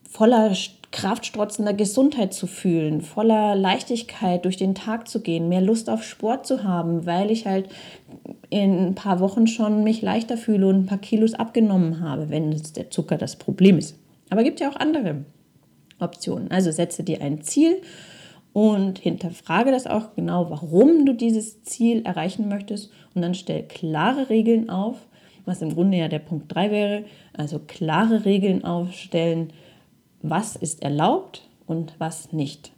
voller 0.07 0.53
kraftstrotzender 0.91 1.73
Gesundheit 1.73 2.33
zu 2.33 2.47
fühlen, 2.47 3.01
voller 3.01 3.55
Leichtigkeit 3.55 4.43
durch 4.45 4.57
den 4.57 4.75
Tag 4.75 5.07
zu 5.07 5.21
gehen, 5.21 5.49
mehr 5.49 5.61
Lust 5.61 5.89
auf 5.89 6.03
Sport 6.03 6.45
zu 6.45 6.63
haben, 6.63 7.05
weil 7.05 7.31
ich 7.31 7.47
halt 7.47 7.69
in 8.51 8.87
ein 8.87 8.95
paar 8.95 9.21
Wochen 9.21 9.47
schon 9.47 9.83
mich 9.83 10.01
leichter 10.01 10.37
fühle 10.37 10.67
und 10.67 10.75
ein 10.75 10.85
paar 10.85 10.97
Kilos 10.97 11.33
abgenommen 11.33 12.01
habe, 12.01 12.29
wenn 12.29 12.51
der 12.75 12.91
Zucker 12.91 13.17
das 13.17 13.37
Problem 13.37 13.77
ist. 13.77 13.97
Aber 14.29 14.41
es 14.41 14.45
gibt 14.45 14.59
ja 14.59 14.69
auch 14.69 14.75
andere 14.75 15.25
Optionen. 15.99 16.51
Also 16.51 16.69
setze 16.69 17.03
dir 17.03 17.21
ein 17.21 17.41
Ziel 17.41 17.81
und 18.51 18.99
hinterfrage 18.99 19.71
das 19.71 19.87
auch 19.87 20.15
genau, 20.15 20.49
warum 20.49 21.05
du 21.05 21.13
dieses 21.13 21.63
Ziel 21.63 22.05
erreichen 22.05 22.49
möchtest 22.49 22.91
und 23.15 23.21
dann 23.21 23.35
stell 23.35 23.63
klare 23.63 24.29
Regeln 24.29 24.69
auf, 24.69 24.97
was 25.45 25.61
im 25.61 25.73
Grunde 25.73 25.97
ja 25.97 26.09
der 26.09 26.19
Punkt 26.19 26.53
3 26.53 26.71
wäre, 26.71 27.05
also 27.31 27.59
klare 27.59 28.25
Regeln 28.25 28.65
aufstellen, 28.65 29.53
was 30.21 30.57
ist 30.57 30.83
erlaubt 30.83 31.47
und 31.67 31.95
was 31.99 32.33
nicht. 32.33 32.73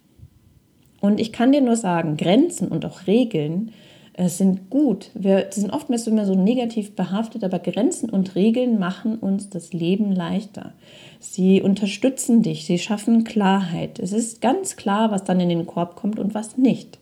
Und 1.00 1.18
ich 1.18 1.32
kann 1.32 1.50
dir 1.50 1.60
nur 1.60 1.76
sagen, 1.76 2.16
Grenzen 2.16 2.68
und 2.68 2.86
auch 2.86 3.08
Regeln 3.08 3.72
sind 4.18 4.70
gut. 4.70 5.10
Wir 5.14 5.48
sind 5.50 5.72
oftmals 5.72 6.06
immer 6.06 6.24
so 6.24 6.34
negativ 6.34 6.94
behaftet, 6.94 7.42
aber 7.42 7.58
Grenzen 7.58 8.10
und 8.10 8.34
Regeln 8.36 8.78
machen 8.78 9.18
uns 9.18 9.50
das 9.50 9.72
Leben 9.72 10.12
leichter. 10.12 10.72
Sie 11.18 11.60
unterstützen 11.60 12.42
dich, 12.42 12.64
sie 12.64 12.78
schaffen 12.78 13.24
Klarheit. 13.24 13.98
Es 13.98 14.12
ist 14.12 14.40
ganz 14.40 14.76
klar, 14.76 15.10
was 15.10 15.24
dann 15.24 15.40
in 15.40 15.48
den 15.48 15.66
Korb 15.66 15.96
kommt 15.96 16.18
und 16.18 16.34
was 16.34 16.56
nicht. 16.56 16.98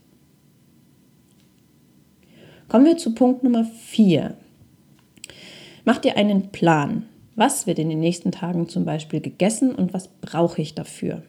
Kommen 2.68 2.86
wir 2.86 2.96
zu 2.96 3.14
Punkt 3.14 3.42
Nummer 3.42 3.64
4. 3.64 4.34
Mach 5.84 5.98
dir 5.98 6.16
einen 6.16 6.48
Plan. 6.48 7.04
Was 7.34 7.66
wird 7.66 7.78
in 7.78 7.90
den 7.90 8.00
nächsten 8.00 8.32
Tagen 8.32 8.68
zum 8.68 8.84
Beispiel 8.84 9.20
gegessen 9.20 9.74
und 9.74 9.92
was 9.92 10.08
brauche 10.08 10.62
ich 10.62 10.74
dafür? 10.74 11.22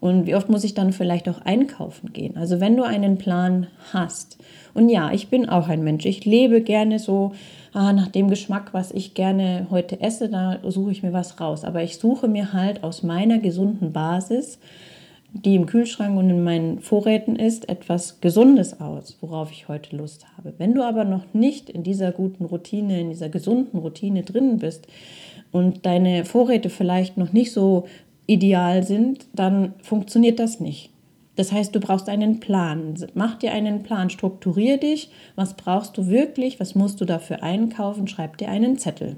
Und 0.00 0.26
wie 0.26 0.34
oft 0.34 0.48
muss 0.48 0.64
ich 0.64 0.74
dann 0.74 0.92
vielleicht 0.92 1.28
auch 1.28 1.42
einkaufen 1.42 2.12
gehen? 2.12 2.36
Also 2.36 2.58
wenn 2.58 2.76
du 2.76 2.84
einen 2.84 3.18
Plan 3.18 3.66
hast. 3.92 4.38
Und 4.72 4.88
ja, 4.88 5.12
ich 5.12 5.28
bin 5.28 5.48
auch 5.48 5.68
ein 5.68 5.84
Mensch. 5.84 6.06
Ich 6.06 6.24
lebe 6.24 6.62
gerne 6.62 6.98
so 6.98 7.32
ah, 7.74 7.92
nach 7.92 8.08
dem 8.08 8.30
Geschmack, 8.30 8.72
was 8.72 8.92
ich 8.92 9.14
gerne 9.14 9.66
heute 9.70 10.00
esse. 10.00 10.28
Da 10.28 10.58
suche 10.66 10.92
ich 10.92 11.02
mir 11.02 11.12
was 11.12 11.40
raus. 11.40 11.64
Aber 11.64 11.82
ich 11.82 11.98
suche 11.98 12.28
mir 12.28 12.52
halt 12.54 12.82
aus 12.82 13.02
meiner 13.02 13.38
gesunden 13.38 13.92
Basis 13.92 14.58
die 15.32 15.54
im 15.54 15.66
Kühlschrank 15.66 16.18
und 16.18 16.28
in 16.28 16.42
meinen 16.42 16.80
Vorräten 16.80 17.36
ist, 17.36 17.68
etwas 17.68 18.20
Gesundes 18.20 18.80
aus, 18.80 19.16
worauf 19.20 19.52
ich 19.52 19.68
heute 19.68 19.96
Lust 19.96 20.26
habe. 20.36 20.54
Wenn 20.58 20.74
du 20.74 20.82
aber 20.82 21.04
noch 21.04 21.32
nicht 21.32 21.70
in 21.70 21.82
dieser 21.82 22.12
guten 22.12 22.44
Routine, 22.44 23.00
in 23.00 23.10
dieser 23.10 23.28
gesunden 23.28 23.78
Routine 23.78 24.22
drin 24.22 24.58
bist 24.58 24.86
und 25.52 25.86
deine 25.86 26.24
Vorräte 26.24 26.68
vielleicht 26.68 27.16
noch 27.16 27.32
nicht 27.32 27.52
so 27.52 27.86
ideal 28.26 28.82
sind, 28.82 29.26
dann 29.32 29.74
funktioniert 29.82 30.38
das 30.38 30.60
nicht. 30.60 30.90
Das 31.36 31.52
heißt, 31.52 31.74
du 31.74 31.80
brauchst 31.80 32.08
einen 32.08 32.40
Plan. 32.40 32.94
Mach 33.14 33.36
dir 33.36 33.52
einen 33.52 33.82
Plan, 33.82 34.10
strukturier 34.10 34.76
dich. 34.76 35.10
Was 35.36 35.54
brauchst 35.54 35.96
du 35.96 36.08
wirklich? 36.08 36.60
Was 36.60 36.74
musst 36.74 37.00
du 37.00 37.04
dafür 37.04 37.42
einkaufen? 37.42 38.08
Schreib 38.08 38.36
dir 38.36 38.50
einen 38.50 38.78
Zettel. 38.78 39.16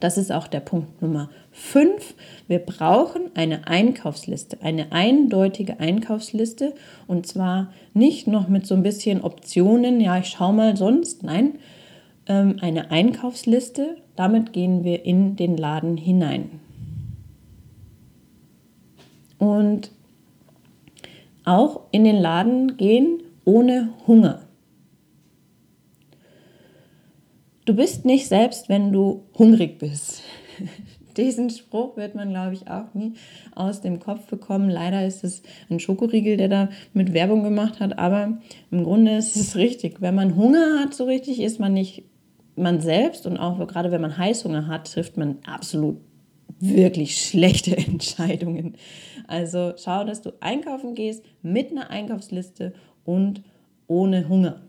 Das 0.00 0.18
ist 0.18 0.30
auch 0.30 0.46
der 0.46 0.60
Punkt 0.60 1.00
Nummer 1.00 1.30
5. 1.52 2.14
Wir 2.48 2.58
brauchen 2.58 3.22
eine 3.34 3.66
Einkaufsliste, 3.66 4.58
eine 4.62 4.92
eindeutige 4.92 5.80
Einkaufsliste 5.80 6.74
und 7.06 7.26
zwar 7.26 7.72
nicht 7.94 8.26
noch 8.26 8.48
mit 8.48 8.66
so 8.66 8.74
ein 8.74 8.82
bisschen 8.82 9.22
Optionen, 9.22 10.00
ja, 10.00 10.18
ich 10.18 10.26
schaue 10.26 10.52
mal 10.52 10.76
sonst, 10.76 11.22
nein, 11.22 11.54
ähm, 12.28 12.58
eine 12.60 12.90
Einkaufsliste, 12.90 13.96
damit 14.16 14.52
gehen 14.52 14.84
wir 14.84 15.04
in 15.04 15.36
den 15.36 15.56
Laden 15.56 15.96
hinein. 15.96 16.60
Und 19.38 19.90
auch 21.44 21.82
in 21.92 22.04
den 22.04 22.16
Laden 22.16 22.76
gehen 22.76 23.22
ohne 23.44 23.90
Hunger. 24.06 24.42
Du 27.64 27.74
bist 27.74 28.04
nicht 28.04 28.28
selbst, 28.28 28.68
wenn 28.68 28.92
du 28.92 29.24
hungrig 29.36 29.78
bist. 29.78 30.22
Diesen 31.16 31.48
Spruch 31.50 31.96
wird 31.96 32.14
man, 32.14 32.30
glaube 32.30 32.52
ich, 32.52 32.68
auch 32.68 32.92
nie 32.92 33.14
aus 33.54 33.80
dem 33.80 34.00
Kopf 34.00 34.26
bekommen. 34.26 34.68
Leider 34.68 35.06
ist 35.06 35.24
es 35.24 35.42
ein 35.70 35.80
Schokoriegel, 35.80 36.36
der 36.36 36.48
da 36.48 36.68
mit 36.92 37.14
Werbung 37.14 37.42
gemacht 37.42 37.80
hat, 37.80 37.98
aber 37.98 38.38
im 38.70 38.84
Grunde 38.84 39.16
ist 39.16 39.34
es 39.34 39.56
richtig. 39.56 40.00
Wenn 40.00 40.14
man 40.14 40.36
Hunger 40.36 40.80
hat, 40.80 40.94
so 40.94 41.04
richtig, 41.04 41.40
ist 41.40 41.58
man 41.58 41.72
nicht 41.72 42.04
man 42.54 42.80
selbst 42.80 43.26
und 43.26 43.36
auch 43.36 43.66
gerade 43.66 43.90
wenn 43.90 44.00
man 44.00 44.16
Heißhunger 44.16 44.66
hat, 44.66 44.90
trifft 44.90 45.16
man 45.16 45.38
absolut 45.46 45.98
wirklich 46.60 47.18
schlechte 47.18 47.76
Entscheidungen. 47.76 48.76
Also 49.26 49.74
schau, 49.76 50.04
dass 50.04 50.22
du 50.22 50.32
einkaufen 50.40 50.94
gehst 50.94 51.24
mit 51.42 51.70
einer 51.70 51.90
Einkaufsliste 51.90 52.72
und 53.04 53.42
ohne 53.86 54.28
Hunger. 54.28 54.62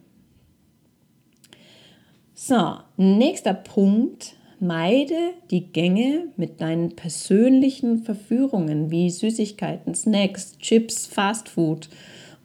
So, 2.34 2.76
nächster 2.98 3.54
Punkt. 3.54 4.36
Meide 4.60 5.14
die 5.52 5.72
Gänge 5.72 6.30
mit 6.36 6.62
deinen 6.62 6.96
persönlichen 6.96 8.00
Verführungen 8.00 8.90
wie 8.90 9.12
Süßigkeiten, 9.12 9.94
Snacks, 9.94 10.58
Chips, 10.58 11.06
Fastfood 11.06 11.90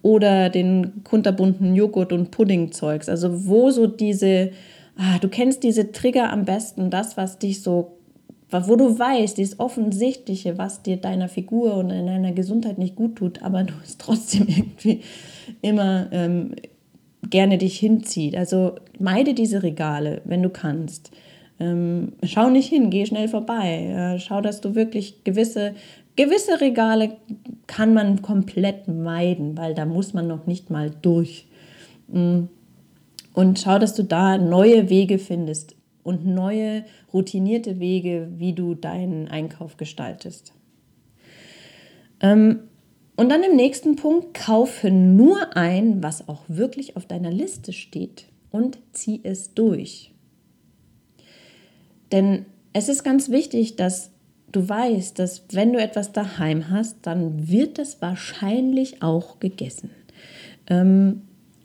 oder 0.03 0.51
den 0.51 1.05
kunterbunten 1.05 1.75
Joghurt- 1.75 2.13
und 2.13 2.31
Puddingzeugs. 2.31 3.09
Also 3.09 3.47
wo 3.47 3.71
so 3.71 3.87
diese, 3.87 4.51
ah, 4.97 5.19
du 5.21 5.29
kennst 5.29 5.63
diese 5.63 5.91
Trigger 5.93 6.31
am 6.31 6.45
besten, 6.45 6.91
das, 6.91 7.17
was 7.17 7.39
dich 7.39 7.63
so 7.63 7.97
wo 8.53 8.77
du 8.77 8.99
weißt, 8.99 9.39
dieses 9.39 9.59
Offensichtliche, 9.59 10.59
was 10.59 10.83
dir 10.83 10.99
deiner 10.99 11.29
Figur 11.29 11.77
und 11.77 11.89
deiner 11.89 12.33
Gesundheit 12.33 12.79
nicht 12.79 12.97
gut 12.97 13.17
tut, 13.17 13.43
aber 13.43 13.65
du 13.65 13.75
es 13.83 13.99
trotzdem 13.99 14.47
irgendwie 14.49 15.01
immer 15.63 16.09
ähm, 16.13 16.55
gerne 17.29 17.59
dich 17.59 17.79
hinzieht. 17.79 18.37
Also 18.37 18.77
meide 18.99 19.35
diese 19.35 19.63
Regale, 19.63 20.21
wenn 20.25 20.43
du 20.43 20.51
kannst. 20.51 21.11
Ähm, 21.61 22.13
schau 22.25 22.51
nicht 22.51 22.69
hin, 22.69 22.91
geh 22.91 23.07
schnell 23.07 23.29
vorbei. 23.29 24.15
Äh, 24.17 24.19
schau, 24.19 24.41
dass 24.41 24.61
du 24.61 24.75
wirklich 24.75 25.25
gewisse, 25.25 25.75
gewisse 26.17 26.61
Regale 26.61 27.17
kann 27.67 27.95
man 27.95 28.23
komplett 28.23 28.89
meiden, 28.89 29.57
weil 29.57 29.75
da 29.75 29.87
muss 29.87 30.13
man 30.13 30.27
noch 30.27 30.47
nicht 30.47 30.71
mal 30.71 30.91
durch. 31.03 31.47
Mm. 32.09 32.45
Und 33.35 33.61
schau, 33.61 33.79
dass 33.79 33.95
du 33.95 34.03
da 34.05 34.37
neue 34.37 34.91
Wege 34.91 35.19
findest 35.19 35.75
und 36.03 36.27
neue 36.27 36.85
routinierte 37.13 37.81
Wege, 37.81 38.29
wie 38.37 38.53
du 38.53 38.75
deinen 38.75 39.29
Einkauf 39.29 39.77
gestaltest. 39.77 40.53
Ähm, 42.21 42.61
und 43.17 43.29
dann 43.29 43.43
im 43.43 43.57
nächsten 43.57 43.97
Punkt, 43.97 44.35
kaufe 44.35 44.91
nur 44.91 45.57
ein, 45.57 46.03
was 46.03 46.29
auch 46.29 46.43
wirklich 46.49 46.97
auf 46.97 47.07
deiner 47.07 47.31
Liste 47.31 47.73
steht 47.73 48.27
und 48.51 48.79
zieh 48.93 49.21
es 49.23 49.55
durch. 49.55 50.13
Denn 52.11 52.47
es 52.73 52.89
ist 52.89 53.05
ganz 53.05 53.31
wichtig, 53.31 53.77
dass 53.77 54.11
du 54.51 54.69
weißt, 54.69 55.19
dass 55.19 55.45
wenn 55.53 55.73
du 55.73 55.81
etwas 55.81 56.13
daheim 56.13 56.71
hast, 56.71 56.99
dann 57.03 57.49
wird 57.49 57.79
es 57.79 58.01
wahrscheinlich 58.01 59.03
auch 59.03 59.41
gegessen. 59.41 59.91
Ähm, 60.69 61.23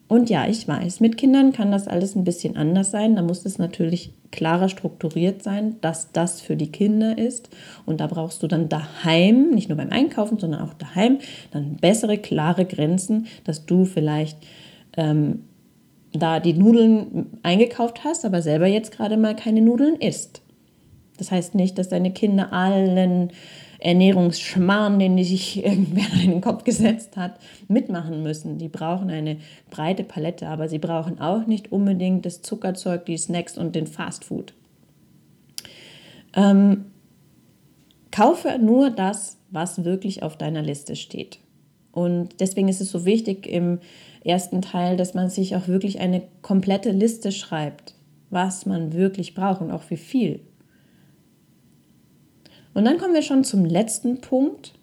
und 0.08 0.30
ja, 0.30 0.48
ich 0.48 0.68
weiß, 0.68 1.02
mit 1.02 1.18
Kindern 1.18 1.52
kann 1.52 1.72
das 1.72 1.88
alles 1.88 2.16
ein 2.16 2.24
bisschen 2.24 2.56
anders 2.56 2.92
sein. 2.92 3.16
Da 3.16 3.22
muss 3.22 3.46
es 3.46 3.58
natürlich 3.58 4.14
klarer 4.32 4.70
strukturiert 4.70 5.44
sein, 5.44 5.78
dass 5.82 6.12
das 6.12 6.42
für 6.42 6.56
die 6.56 6.72
Kinder 6.72 7.18
ist. 7.18 7.50
Und 7.86 8.00
da 8.00 8.08
brauchst 8.08 8.44
du 8.44 8.48
dann 8.48 8.70
daheim, 8.70 9.52
nicht 9.52 9.70
nur 9.70 9.78
beim 9.78 9.92
Einkaufen, 9.92 10.40
sondern 10.40 10.62
auch 10.62 10.74
daheim, 10.74 11.20
dann 11.52 11.78
bessere, 11.78 12.18
klare 12.18 12.66
Grenzen, 12.66 13.28
dass 13.44 13.66
du 13.66 13.86
vielleicht 13.86 14.38
ähm, 14.96 15.44
da 16.14 16.40
die 16.40 16.54
Nudeln 16.54 17.28
eingekauft 17.44 18.04
hast, 18.04 18.26
aber 18.26 18.42
selber 18.42 18.68
jetzt 18.68 18.92
gerade 18.92 19.18
mal 19.18 19.36
keine 19.36 19.62
Nudeln 19.62 19.96
isst. 19.96 20.42
Das 21.18 21.32
heißt 21.32 21.56
nicht, 21.56 21.78
dass 21.78 21.90
deine 21.90 22.12
Kinder 22.12 22.54
allen 22.54 23.32
Ernährungsschmarrn, 23.80 25.00
den 25.00 25.22
sich 25.24 25.64
irgendwer 25.66 26.12
in 26.24 26.32
den 26.32 26.42
Kopf 26.42 26.64
gesetzt 26.64 27.18
hat, 27.18 27.40
mitmachen 27.68 28.24
müssen. 28.24 28.58
Die 28.58 28.70
brauchen 28.70 29.10
eine 29.10 29.38
breite 29.70 30.04
Palette, 30.04 30.48
aber 30.48 30.70
sie 30.70 30.80
brauchen 30.80 31.20
auch 31.20 31.46
nicht 31.48 31.72
unbedingt 31.72 32.26
das 32.26 32.42
Zuckerzeug, 32.42 33.06
die 33.06 33.18
Snacks 33.18 33.58
und 33.58 33.76
den 33.76 33.88
Fastfood. 33.88 34.54
Ähm, 36.36 36.86
kaufe 38.12 38.58
nur 38.60 38.90
das, 38.90 39.38
was 39.50 39.84
wirklich 39.84 40.24
auf 40.24 40.38
deiner 40.38 40.62
Liste 40.62 40.96
steht. 40.96 41.40
Und 41.92 42.40
deswegen 42.40 42.68
ist 42.68 42.82
es 42.82 42.92
so 42.92 43.06
wichtig 43.06 43.48
im 43.48 43.80
ersten 44.24 44.62
Teil, 44.62 44.98
dass 44.98 45.14
man 45.14 45.30
sich 45.30 45.56
auch 45.56 45.68
wirklich 45.68 46.00
eine 46.00 46.22
komplette 46.42 46.92
Liste 46.92 47.32
schreibt, 47.32 47.96
was 48.30 48.66
man 48.66 48.94
wirklich 48.94 49.34
braucht 49.34 49.62
und 49.62 49.72
auch 49.72 49.90
wie 49.90 49.98
viel. 49.98 50.42
Und 52.78 52.86
dann 52.86 53.00
kommen 53.00 53.16
wir 53.16 53.24
schon 53.24 53.44
zum 53.44 53.66
letzten 53.66 54.22
Punkt. 54.22 54.74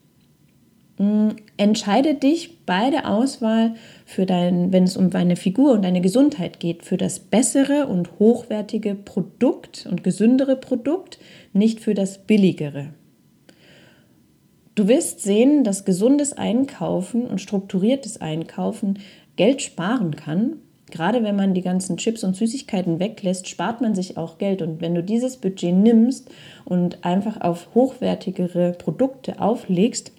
Mm, 0.98 1.28
entscheide 1.56 2.16
dich 2.16 2.66
bei 2.66 2.90
der 2.90 3.08
Auswahl 3.08 3.74
für 4.04 4.26
dein, 4.26 4.72
wenn 4.72 4.82
es 4.82 4.96
um 4.96 5.10
deine 5.10 5.36
Figur 5.36 5.74
und 5.74 5.82
deine 5.82 6.00
Gesundheit 6.00 6.58
geht, 6.58 6.84
für 6.84 6.96
das 6.96 7.20
bessere 7.20 7.86
und 7.86 8.18
hochwertige 8.18 8.96
Produkt 8.96 9.86
und 9.88 10.02
gesündere 10.02 10.56
Produkt, 10.56 11.20
nicht 11.52 11.78
für 11.78 11.94
das 11.94 12.18
billigere. 12.18 12.88
Du 14.74 14.88
wirst 14.88 15.20
sehen, 15.20 15.62
dass 15.62 15.84
gesundes 15.84 16.32
Einkaufen 16.32 17.24
und 17.24 17.40
strukturiertes 17.40 18.20
Einkaufen 18.20 18.98
Geld 19.36 19.62
sparen 19.62 20.16
kann 20.16 20.56
gerade 20.94 21.24
wenn 21.24 21.34
man 21.34 21.54
die 21.54 21.60
ganzen 21.60 21.96
Chips 21.96 22.22
und 22.22 22.36
Süßigkeiten 22.36 23.00
weglässt, 23.00 23.48
spart 23.48 23.80
man 23.80 23.96
sich 23.96 24.16
auch 24.16 24.38
Geld. 24.38 24.62
Und 24.62 24.80
wenn 24.80 24.94
du 24.94 25.02
dieses 25.02 25.38
Budget 25.38 25.74
nimmst 25.74 26.30
und 26.64 27.04
einfach 27.04 27.40
auf 27.40 27.68
hochwertigere 27.74 28.74
Produkte 28.78 29.40
auflegst, 29.40 30.12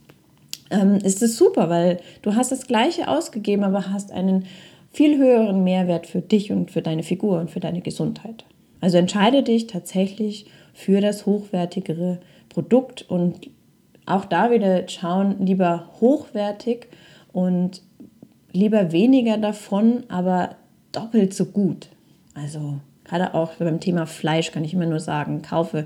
ähm, 0.70 0.98
ist 0.98 1.24
es 1.24 1.38
super, 1.38 1.70
weil 1.70 2.00
du 2.24 2.36
hast 2.36 2.52
das 2.52 2.68
gleiche 2.68 3.08
ausgegeben, 3.08 3.64
aber 3.64 3.90
hast 3.90 4.12
einen 4.12 4.48
viel 4.92 5.18
höheren 5.18 5.64
Mehrwert 5.64 6.08
für 6.08 6.20
dich 6.20 6.52
und 6.52 6.72
für 6.72 6.82
deine 6.82 7.04
Figur 7.04 7.40
und 7.40 7.50
für 7.50 7.62
deine 7.62 7.80
Gesundheit. 7.80 8.44
Also 8.82 8.98
entscheide 8.98 9.44
dich 9.44 9.68
tatsächlich 9.68 10.46
für 10.74 11.00
das 11.00 11.26
hochwertigere 11.26 12.20
Produkt 12.50 13.10
und 13.10 13.50
auch 14.06 14.26
da 14.26 14.52
wieder 14.52 14.90
schauen, 14.90 15.38
lieber 15.40 15.90
hochwertig 16.02 16.88
und 17.32 17.82
lieber 18.52 18.92
weniger 18.92 19.38
davon, 19.38 20.04
aber 20.10 20.58
doppelt 20.96 21.34
so 21.34 21.46
gut. 21.46 21.90
Also 22.34 22.80
gerade 23.04 23.34
auch 23.34 23.54
beim 23.54 23.80
Thema 23.80 24.06
Fleisch 24.06 24.52
kann 24.52 24.64
ich 24.64 24.74
immer 24.74 24.86
nur 24.86 25.00
sagen, 25.00 25.42
kaufe 25.42 25.86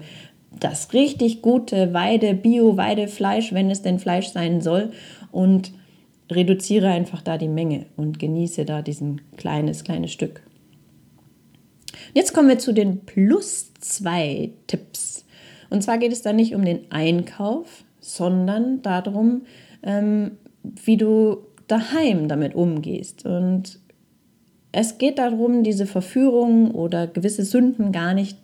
das 0.59 0.93
richtig 0.93 1.41
gute 1.41 1.93
Weide, 1.93 2.33
Bio-Weidefleisch, 2.33 3.53
wenn 3.53 3.69
es 3.69 3.81
denn 3.81 3.99
Fleisch 3.99 4.29
sein 4.29 4.61
soll 4.61 4.91
und 5.31 5.71
reduziere 6.31 6.89
einfach 6.89 7.21
da 7.21 7.37
die 7.37 7.47
Menge 7.47 7.85
und 7.97 8.19
genieße 8.19 8.65
da 8.65 8.81
diesen 8.81 9.21
kleines, 9.37 9.83
kleines 9.83 10.11
Stück. 10.11 10.41
Jetzt 12.13 12.33
kommen 12.33 12.49
wir 12.49 12.59
zu 12.59 12.73
den 12.73 13.05
Plus 13.05 13.71
2 13.79 14.51
Tipps. 14.67 15.25
Und 15.69 15.83
zwar 15.83 15.97
geht 15.97 16.11
es 16.11 16.21
da 16.21 16.33
nicht 16.33 16.55
um 16.55 16.65
den 16.65 16.91
Einkauf, 16.91 17.83
sondern 17.99 18.81
darum, 18.81 19.43
ähm, 19.83 20.31
wie 20.63 20.97
du 20.97 21.37
daheim 21.67 22.27
damit 22.27 22.55
umgehst. 22.55 23.25
Und 23.25 23.79
es 24.71 24.97
geht 24.97 25.17
darum, 25.17 25.63
diese 25.63 25.85
Verführung 25.85 26.71
oder 26.71 27.07
gewisse 27.07 27.43
Sünden 27.43 27.91
gar 27.91 28.13
nicht 28.13 28.37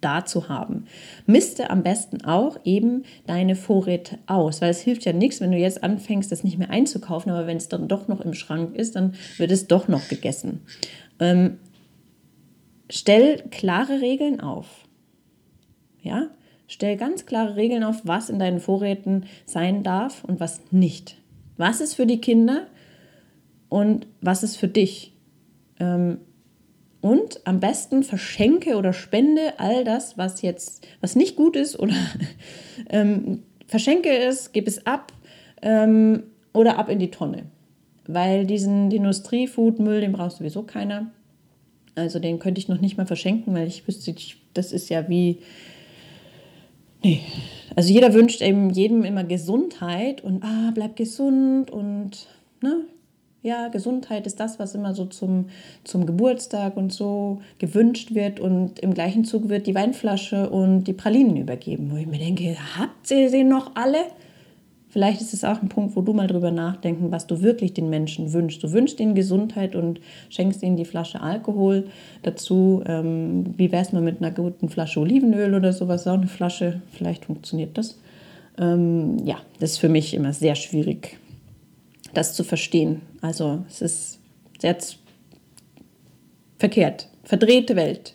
da 0.00 0.24
zu 0.24 0.48
haben. 0.48 0.86
Miste 1.26 1.70
am 1.70 1.82
besten 1.82 2.24
auch 2.24 2.58
eben 2.64 3.04
deine 3.26 3.54
Vorräte 3.54 4.18
aus, 4.26 4.60
weil 4.60 4.70
es 4.70 4.80
hilft 4.80 5.04
ja 5.04 5.12
nichts, 5.12 5.40
wenn 5.40 5.52
du 5.52 5.58
jetzt 5.58 5.82
anfängst, 5.82 6.32
das 6.32 6.44
nicht 6.44 6.58
mehr 6.58 6.70
einzukaufen, 6.70 7.30
aber 7.30 7.46
wenn 7.46 7.56
es 7.56 7.68
dann 7.68 7.88
doch 7.88 8.08
noch 8.08 8.20
im 8.20 8.34
Schrank 8.34 8.74
ist, 8.74 8.96
dann 8.96 9.14
wird 9.36 9.50
es 9.50 9.66
doch 9.66 9.88
noch 9.88 10.08
gegessen. 10.08 10.62
Ähm, 11.18 11.58
stell 12.88 13.42
klare 13.50 14.00
Regeln 14.00 14.40
auf. 14.40 14.66
Ja, 16.02 16.28
stell 16.66 16.96
ganz 16.96 17.26
klare 17.26 17.56
Regeln 17.56 17.84
auf, 17.84 18.00
was 18.04 18.30
in 18.30 18.38
deinen 18.38 18.60
Vorräten 18.60 19.26
sein 19.44 19.82
darf 19.82 20.24
und 20.24 20.40
was 20.40 20.60
nicht. 20.70 21.16
Was 21.58 21.82
ist 21.82 21.94
für 21.94 22.06
die 22.06 22.22
Kinder 22.22 22.66
und 23.68 24.06
was 24.22 24.42
ist 24.42 24.56
für 24.56 24.68
dich? 24.68 25.09
Ähm, 25.80 26.18
und 27.00 27.40
am 27.46 27.60
besten 27.60 28.02
verschenke 28.02 28.76
oder 28.76 28.92
spende 28.92 29.58
all 29.58 29.84
das, 29.84 30.18
was 30.18 30.42
jetzt, 30.42 30.86
was 31.00 31.16
nicht 31.16 31.34
gut 31.34 31.56
ist 31.56 31.78
oder 31.78 31.94
ähm, 32.90 33.42
verschenke 33.66 34.10
es, 34.10 34.52
gib 34.52 34.68
es 34.68 34.86
ab 34.86 35.12
ähm, 35.62 36.24
oder 36.52 36.78
ab 36.78 36.88
in 36.90 36.98
die 36.98 37.10
Tonne. 37.10 37.44
Weil 38.06 38.44
diesen 38.44 38.90
Industriefoodmüll, 38.90 40.00
den 40.00 40.12
braucht 40.12 40.36
sowieso 40.36 40.62
keiner. 40.62 41.10
Also 41.94 42.18
den 42.18 42.38
könnte 42.38 42.60
ich 42.60 42.68
noch 42.68 42.80
nicht 42.80 42.96
mal 42.96 43.06
verschenken, 43.06 43.54
weil 43.54 43.66
ich 43.66 43.86
wüsste, 43.86 44.14
das 44.54 44.72
ist 44.72 44.88
ja 44.90 45.08
wie. 45.08 45.38
Nee. 47.02 47.20
Also 47.76 47.92
jeder 47.92 48.12
wünscht 48.12 48.42
eben 48.42 48.70
jedem 48.70 49.04
immer 49.04 49.24
Gesundheit 49.24 50.22
und 50.22 50.44
ah, 50.44 50.72
bleib 50.74 50.96
gesund 50.96 51.70
und 51.70 52.26
ne, 52.60 52.84
ja, 53.42 53.68
Gesundheit 53.68 54.26
ist 54.26 54.38
das, 54.38 54.58
was 54.58 54.74
immer 54.74 54.94
so 54.94 55.06
zum, 55.06 55.46
zum 55.84 56.04
Geburtstag 56.04 56.76
und 56.76 56.92
so 56.92 57.40
gewünscht 57.58 58.14
wird. 58.14 58.38
Und 58.38 58.78
im 58.80 58.92
gleichen 58.92 59.24
Zug 59.24 59.48
wird 59.48 59.66
die 59.66 59.74
Weinflasche 59.74 60.50
und 60.50 60.84
die 60.84 60.92
Pralinen 60.92 61.36
übergeben, 61.36 61.90
wo 61.90 61.96
ich 61.96 62.06
mir 62.06 62.18
denke, 62.18 62.56
habt 62.78 63.10
ihr 63.10 63.30
sie 63.30 63.44
noch 63.44 63.76
alle? 63.76 63.98
Vielleicht 64.90 65.20
ist 65.20 65.32
es 65.32 65.44
auch 65.44 65.62
ein 65.62 65.68
Punkt, 65.68 65.94
wo 65.94 66.02
du 66.02 66.12
mal 66.12 66.26
drüber 66.26 66.50
nachdenken, 66.50 67.12
was 67.12 67.28
du 67.28 67.40
wirklich 67.42 67.72
den 67.72 67.88
Menschen 67.88 68.32
wünschst. 68.32 68.62
Du 68.62 68.72
wünschst 68.72 68.98
ihnen 68.98 69.14
Gesundheit 69.14 69.76
und 69.76 70.00
schenkst 70.30 70.62
ihnen 70.64 70.76
die 70.76 70.84
Flasche 70.84 71.20
Alkohol 71.20 71.86
dazu. 72.22 72.82
Ähm, 72.86 73.54
wie 73.56 73.72
es 73.72 73.92
mal 73.92 74.02
mit 74.02 74.18
einer 74.20 74.32
guten 74.32 74.68
Flasche 74.68 75.00
Olivenöl 75.00 75.54
oder 75.54 75.72
sowas? 75.72 76.08
Auch 76.08 76.14
eine 76.14 76.26
Flasche, 76.26 76.82
vielleicht 76.90 77.26
funktioniert 77.26 77.78
das. 77.78 78.00
Ähm, 78.58 79.24
ja, 79.24 79.36
das 79.60 79.72
ist 79.72 79.78
für 79.78 79.88
mich 79.88 80.12
immer 80.12 80.32
sehr 80.32 80.56
schwierig 80.56 81.19
das 82.14 82.34
zu 82.34 82.44
verstehen. 82.44 83.02
Also 83.20 83.64
es 83.68 83.80
ist 83.80 84.20
sehr 84.58 84.76
verkehrt, 86.58 87.08
verdrehte 87.24 87.76
Welt. 87.76 88.14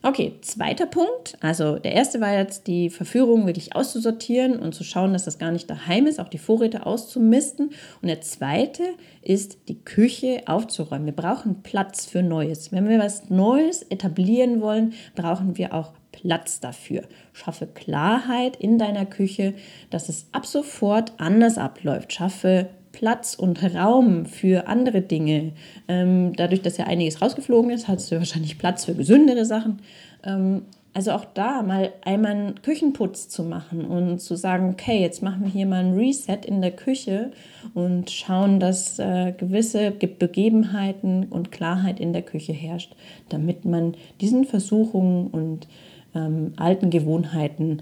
Okay, 0.00 0.34
zweiter 0.42 0.86
Punkt. 0.86 1.36
Also 1.40 1.78
der 1.78 1.92
erste 1.92 2.20
war 2.20 2.32
jetzt 2.32 2.68
die 2.68 2.88
Verführung 2.88 3.46
wirklich 3.46 3.74
auszusortieren 3.74 4.60
und 4.60 4.72
zu 4.72 4.84
schauen, 4.84 5.12
dass 5.12 5.24
das 5.24 5.38
gar 5.38 5.50
nicht 5.50 5.68
daheim 5.68 6.06
ist, 6.06 6.20
auch 6.20 6.28
die 6.28 6.38
Vorräte 6.38 6.86
auszumisten. 6.86 7.70
Und 8.00 8.08
der 8.08 8.20
zweite 8.20 8.84
ist 9.22 9.58
die 9.68 9.82
Küche 9.82 10.42
aufzuräumen. 10.46 11.06
Wir 11.06 11.16
brauchen 11.16 11.62
Platz 11.62 12.06
für 12.06 12.22
Neues. 12.22 12.70
Wenn 12.70 12.88
wir 12.88 13.00
was 13.00 13.28
Neues 13.28 13.82
etablieren 13.82 14.60
wollen, 14.60 14.94
brauchen 15.16 15.58
wir 15.58 15.74
auch 15.74 15.92
Platz 16.12 16.60
dafür. 16.60 17.02
Schaffe 17.32 17.66
Klarheit 17.66 18.54
in 18.56 18.78
deiner 18.78 19.04
Küche, 19.04 19.54
dass 19.90 20.08
es 20.08 20.28
ab 20.30 20.46
sofort 20.46 21.12
anders 21.18 21.58
abläuft. 21.58 22.12
Schaffe 22.12 22.70
Platz 22.98 23.34
und 23.34 23.62
Raum 23.76 24.26
für 24.26 24.66
andere 24.66 25.02
Dinge. 25.02 25.52
Ähm, 25.86 26.32
dadurch, 26.34 26.62
dass 26.62 26.78
ja 26.78 26.86
einiges 26.86 27.22
rausgeflogen 27.22 27.70
ist, 27.70 27.86
hast 27.86 28.10
du 28.10 28.18
wahrscheinlich 28.18 28.58
Platz 28.58 28.86
für 28.86 28.94
gesündere 28.94 29.44
Sachen. 29.44 29.78
Ähm, 30.24 30.62
also 30.94 31.12
auch 31.12 31.24
da 31.26 31.62
mal 31.62 31.92
einmal 32.04 32.32
einen 32.32 32.62
Küchenputz 32.62 33.28
zu 33.28 33.44
machen 33.44 33.84
und 33.84 34.18
zu 34.18 34.34
sagen, 34.34 34.70
okay, 34.70 35.00
jetzt 35.00 35.22
machen 35.22 35.44
wir 35.44 35.48
hier 35.48 35.66
mal 35.66 35.84
ein 35.84 35.96
Reset 35.96 36.40
in 36.44 36.60
der 36.60 36.72
Küche 36.72 37.30
und 37.72 38.10
schauen, 38.10 38.58
dass 38.58 38.98
äh, 38.98 39.30
gewisse 39.30 39.92
Begebenheiten 39.92 41.26
und 41.30 41.52
Klarheit 41.52 42.00
in 42.00 42.12
der 42.12 42.22
Küche 42.22 42.52
herrscht, 42.52 42.96
damit 43.28 43.64
man 43.64 43.94
diesen 44.20 44.44
Versuchungen 44.44 45.28
und 45.28 45.68
ähm, 46.16 46.54
alten 46.56 46.90
Gewohnheiten 46.90 47.80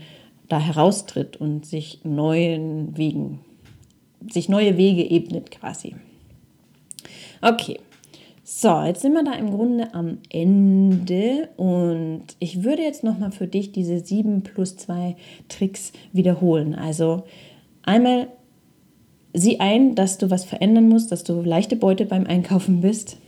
da 0.51 0.61
heraustritt 0.61 1.39
und 1.39 1.65
sich 1.65 2.01
neuen 2.05 2.99
Wegen, 2.99 3.41
sich 4.31 4.49
neue 4.49 4.77
Wege 4.77 5.09
ebnet 5.11 5.51
quasi. 5.51 5.97
Okay, 7.43 7.79
so, 8.49 8.81
jetzt 8.83 9.03
sind 9.03 9.13
wir 9.15 9.25
da 9.25 9.33
im 9.33 9.51
Grunde 9.51 9.93
am 9.93 10.19
Ende 10.31 11.49
und 11.57 12.23
ich 12.39 12.63
würde 12.63 12.83
jetzt 12.83 13.03
nochmal 13.03 13.33
für 13.33 13.49
dich 13.49 13.73
diese 13.73 13.99
7 13.99 14.43
plus 14.43 14.77
2 14.77 15.17
Tricks 15.49 15.93
wiederholen. 16.13 16.77
Also 16.77 17.25
einmal 17.83 18.29
sieh 19.35 19.59
ein, 19.59 19.97
dass 19.97 20.19
du 20.19 20.31
was 20.31 20.45
verändern 20.45 20.89
musst, 20.89 21.11
dass 21.11 21.25
du 21.25 21.43
leichte 21.43 21.75
Beute 21.75 22.07
beim 22.07 22.25
Einkaufen 22.25 22.83
bist. 22.83 23.19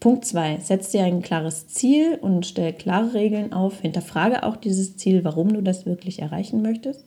Punkt 0.00 0.24
2, 0.24 0.60
setz 0.60 0.90
dir 0.90 1.04
ein 1.04 1.20
klares 1.20 1.68
Ziel 1.68 2.18
und 2.22 2.46
stell 2.46 2.72
klare 2.72 3.12
Regeln 3.12 3.52
auf. 3.52 3.80
Hinterfrage 3.80 4.42
auch 4.42 4.56
dieses 4.56 4.96
Ziel, 4.96 5.22
warum 5.22 5.52
du 5.52 5.62
das 5.62 5.84
wirklich 5.84 6.22
erreichen 6.22 6.62
möchtest. 6.62 7.04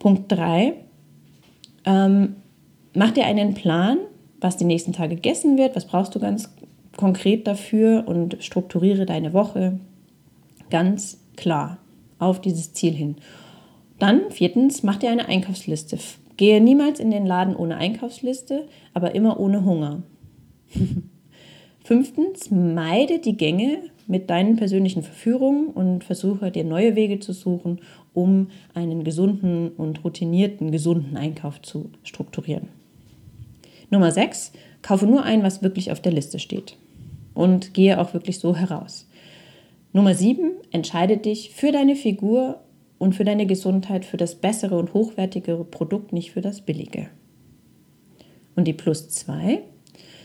Punkt 0.00 0.32
3, 0.32 0.74
ähm, 1.88 2.36
mach 2.94 3.10
dir 3.10 3.24
einen 3.24 3.54
Plan 3.54 3.98
was 4.40 4.56
die 4.56 4.64
nächsten 4.64 4.92
Tage 4.92 5.16
gegessen 5.16 5.58
wird, 5.58 5.76
was 5.76 5.86
brauchst 5.86 6.14
du 6.14 6.20
ganz 6.20 6.52
konkret 6.96 7.46
dafür 7.46 8.04
und 8.06 8.36
strukturiere 8.40 9.06
deine 9.06 9.32
Woche 9.32 9.78
ganz 10.70 11.20
klar 11.36 11.78
auf 12.18 12.40
dieses 12.40 12.72
Ziel 12.72 12.92
hin. 12.92 13.16
Dann 13.98 14.30
viertens, 14.30 14.82
mach 14.82 14.96
dir 14.96 15.10
eine 15.10 15.28
Einkaufsliste. 15.28 15.98
Gehe 16.36 16.60
niemals 16.60 17.00
in 17.00 17.10
den 17.10 17.26
Laden 17.26 17.56
ohne 17.56 17.76
Einkaufsliste, 17.76 18.68
aber 18.94 19.14
immer 19.14 19.40
ohne 19.40 19.64
Hunger. 19.64 20.02
Fünftens, 21.84 22.50
meide 22.50 23.18
die 23.18 23.36
Gänge 23.36 23.78
mit 24.08 24.30
deinen 24.30 24.56
persönlichen 24.56 25.02
Verführungen 25.02 25.68
und 25.68 26.02
versuche 26.02 26.50
dir 26.50 26.64
neue 26.64 26.96
Wege 26.96 27.20
zu 27.20 27.32
suchen, 27.32 27.80
um 28.14 28.48
einen 28.74 29.04
gesunden 29.04 29.68
und 29.68 30.02
routinierten, 30.02 30.72
gesunden 30.72 31.16
Einkauf 31.16 31.62
zu 31.62 31.90
strukturieren. 32.02 32.68
Nummer 33.90 34.10
6, 34.10 34.52
kaufe 34.82 35.06
nur 35.06 35.22
ein, 35.22 35.42
was 35.42 35.62
wirklich 35.62 35.92
auf 35.92 36.00
der 36.00 36.12
Liste 36.12 36.38
steht 36.38 36.76
und 37.34 37.74
gehe 37.74 38.00
auch 38.00 38.14
wirklich 38.14 38.38
so 38.38 38.56
heraus. 38.56 39.06
Nummer 39.92 40.14
7, 40.14 40.52
entscheide 40.70 41.18
dich 41.18 41.50
für 41.50 41.70
deine 41.70 41.94
Figur 41.94 42.60
und 42.98 43.14
für 43.14 43.24
deine 43.24 43.46
Gesundheit 43.46 44.04
für 44.04 44.16
das 44.16 44.34
bessere 44.34 44.78
und 44.78 44.94
hochwertigere 44.94 45.64
Produkt, 45.64 46.12
nicht 46.12 46.32
für 46.32 46.40
das 46.40 46.62
billige. 46.62 47.08
Und 48.56 48.64
die 48.64 48.72
Plus 48.72 49.08
2 49.08 49.62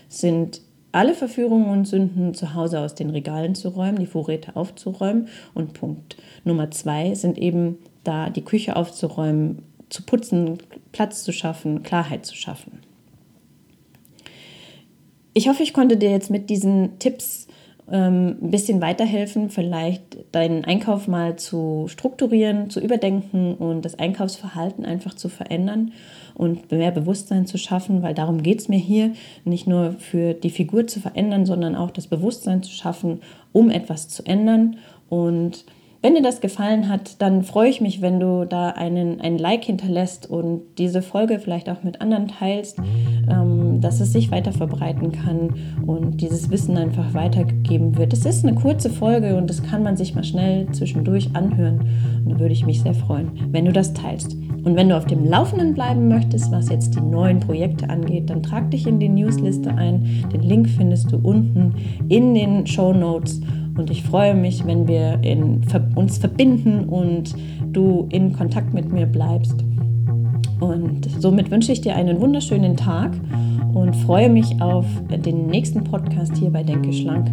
sind 0.08 0.60
alle 0.94 1.14
Verführungen 1.14 1.68
und 1.70 1.86
Sünden 1.86 2.34
zu 2.34 2.54
Hause 2.54 2.80
aus 2.80 2.94
den 2.94 3.10
Regalen 3.10 3.54
zu 3.54 3.68
räumen, 3.68 3.98
die 3.98 4.06
Vorräte 4.06 4.56
aufzuräumen. 4.56 5.28
Und 5.52 5.72
Punkt 5.74 6.16
Nummer 6.44 6.70
2 6.70 7.14
sind 7.14 7.38
eben 7.38 7.78
da 8.04 8.30
die 8.30 8.44
Küche 8.44 8.76
aufzuräumen, 8.76 9.62
zu 9.88 10.02
putzen, 10.02 10.58
Platz 10.92 11.24
zu 11.24 11.32
schaffen, 11.32 11.82
Klarheit 11.82 12.24
zu 12.24 12.36
schaffen. 12.36 12.80
Ich 15.32 15.48
hoffe, 15.48 15.64
ich 15.64 15.74
konnte 15.74 15.96
dir 15.96 16.10
jetzt 16.10 16.30
mit 16.30 16.48
diesen 16.48 16.98
Tipps 17.00 17.48
ähm, 17.90 18.36
ein 18.40 18.50
bisschen 18.50 18.80
weiterhelfen, 18.80 19.50
vielleicht 19.50 20.32
deinen 20.32 20.64
Einkauf 20.64 21.08
mal 21.08 21.36
zu 21.36 21.86
strukturieren, 21.88 22.70
zu 22.70 22.80
überdenken 22.80 23.54
und 23.54 23.84
das 23.84 23.98
Einkaufsverhalten 23.98 24.84
einfach 24.84 25.14
zu 25.14 25.28
verändern 25.28 25.92
und 26.34 26.70
mehr 26.70 26.90
Bewusstsein 26.90 27.46
zu 27.46 27.58
schaffen, 27.58 28.02
weil 28.02 28.14
darum 28.14 28.42
geht 28.42 28.60
es 28.60 28.68
mir 28.68 28.78
hier, 28.78 29.12
nicht 29.44 29.66
nur 29.66 29.92
für 29.98 30.34
die 30.34 30.50
Figur 30.50 30.86
zu 30.86 31.00
verändern, 31.00 31.46
sondern 31.46 31.76
auch 31.76 31.90
das 31.90 32.06
Bewusstsein 32.06 32.62
zu 32.62 32.72
schaffen, 32.72 33.20
um 33.52 33.70
etwas 33.70 34.08
zu 34.08 34.26
ändern. 34.26 34.76
Und 35.08 35.64
wenn 36.04 36.14
dir 36.14 36.22
das 36.22 36.42
gefallen 36.42 36.90
hat, 36.90 37.22
dann 37.22 37.44
freue 37.44 37.70
ich 37.70 37.80
mich, 37.80 38.02
wenn 38.02 38.20
du 38.20 38.44
da 38.44 38.68
einen, 38.68 39.22
einen 39.22 39.38
Like 39.38 39.64
hinterlässt 39.64 40.28
und 40.28 40.62
diese 40.76 41.00
Folge 41.00 41.38
vielleicht 41.38 41.70
auch 41.70 41.82
mit 41.82 42.02
anderen 42.02 42.28
teilst, 42.28 42.78
ähm, 42.78 43.43
dass 43.84 44.00
es 44.00 44.12
sich 44.12 44.30
weiter 44.30 44.52
verbreiten 44.52 45.12
kann 45.12 45.50
und 45.86 46.20
dieses 46.22 46.50
Wissen 46.50 46.76
einfach 46.78 47.12
weitergegeben 47.12 47.96
wird. 47.98 48.12
Es 48.14 48.24
ist 48.24 48.44
eine 48.44 48.56
kurze 48.56 48.88
Folge 48.88 49.36
und 49.36 49.50
das 49.50 49.62
kann 49.62 49.82
man 49.82 49.96
sich 49.96 50.14
mal 50.14 50.24
schnell 50.24 50.66
zwischendurch 50.72 51.30
anhören. 51.34 51.80
Und 52.24 52.32
da 52.32 52.40
würde 52.40 52.54
ich 52.54 52.64
mich 52.64 52.80
sehr 52.80 52.94
freuen, 52.94 53.30
wenn 53.50 53.66
du 53.66 53.72
das 53.72 53.92
teilst. 53.92 54.36
Und 54.64 54.76
wenn 54.76 54.88
du 54.88 54.96
auf 54.96 55.04
dem 55.04 55.26
Laufenden 55.26 55.74
bleiben 55.74 56.08
möchtest, 56.08 56.50
was 56.50 56.70
jetzt 56.70 56.94
die 56.94 57.02
neuen 57.02 57.40
Projekte 57.40 57.90
angeht, 57.90 58.30
dann 58.30 58.42
trag 58.42 58.70
dich 58.70 58.86
in 58.86 58.98
die 58.98 59.10
Newsliste 59.10 59.74
ein. 59.74 60.24
Den 60.32 60.40
Link 60.40 60.70
findest 60.70 61.12
du 61.12 61.18
unten 61.18 61.74
in 62.08 62.32
den 62.32 62.66
Show 62.66 62.94
Notes. 62.94 63.42
Und 63.76 63.90
ich 63.90 64.02
freue 64.02 64.34
mich, 64.34 64.66
wenn 64.66 64.88
wir 64.88 65.18
in, 65.22 65.60
uns 65.94 66.16
verbinden 66.16 66.84
und 66.84 67.34
du 67.72 68.06
in 68.10 68.32
Kontakt 68.32 68.72
mit 68.72 68.90
mir 68.90 69.04
bleibst. 69.04 69.62
Und 70.64 71.08
somit 71.20 71.50
wünsche 71.50 71.72
ich 71.72 71.80
dir 71.80 71.94
einen 71.94 72.20
wunderschönen 72.20 72.76
Tag 72.76 73.12
und 73.74 73.94
freue 73.94 74.30
mich 74.30 74.60
auf 74.62 74.86
den 75.10 75.46
nächsten 75.46 75.84
Podcast 75.84 76.36
hier 76.36 76.50
bei 76.50 76.62
Denke 76.62 76.92
Schlank. 76.92 77.28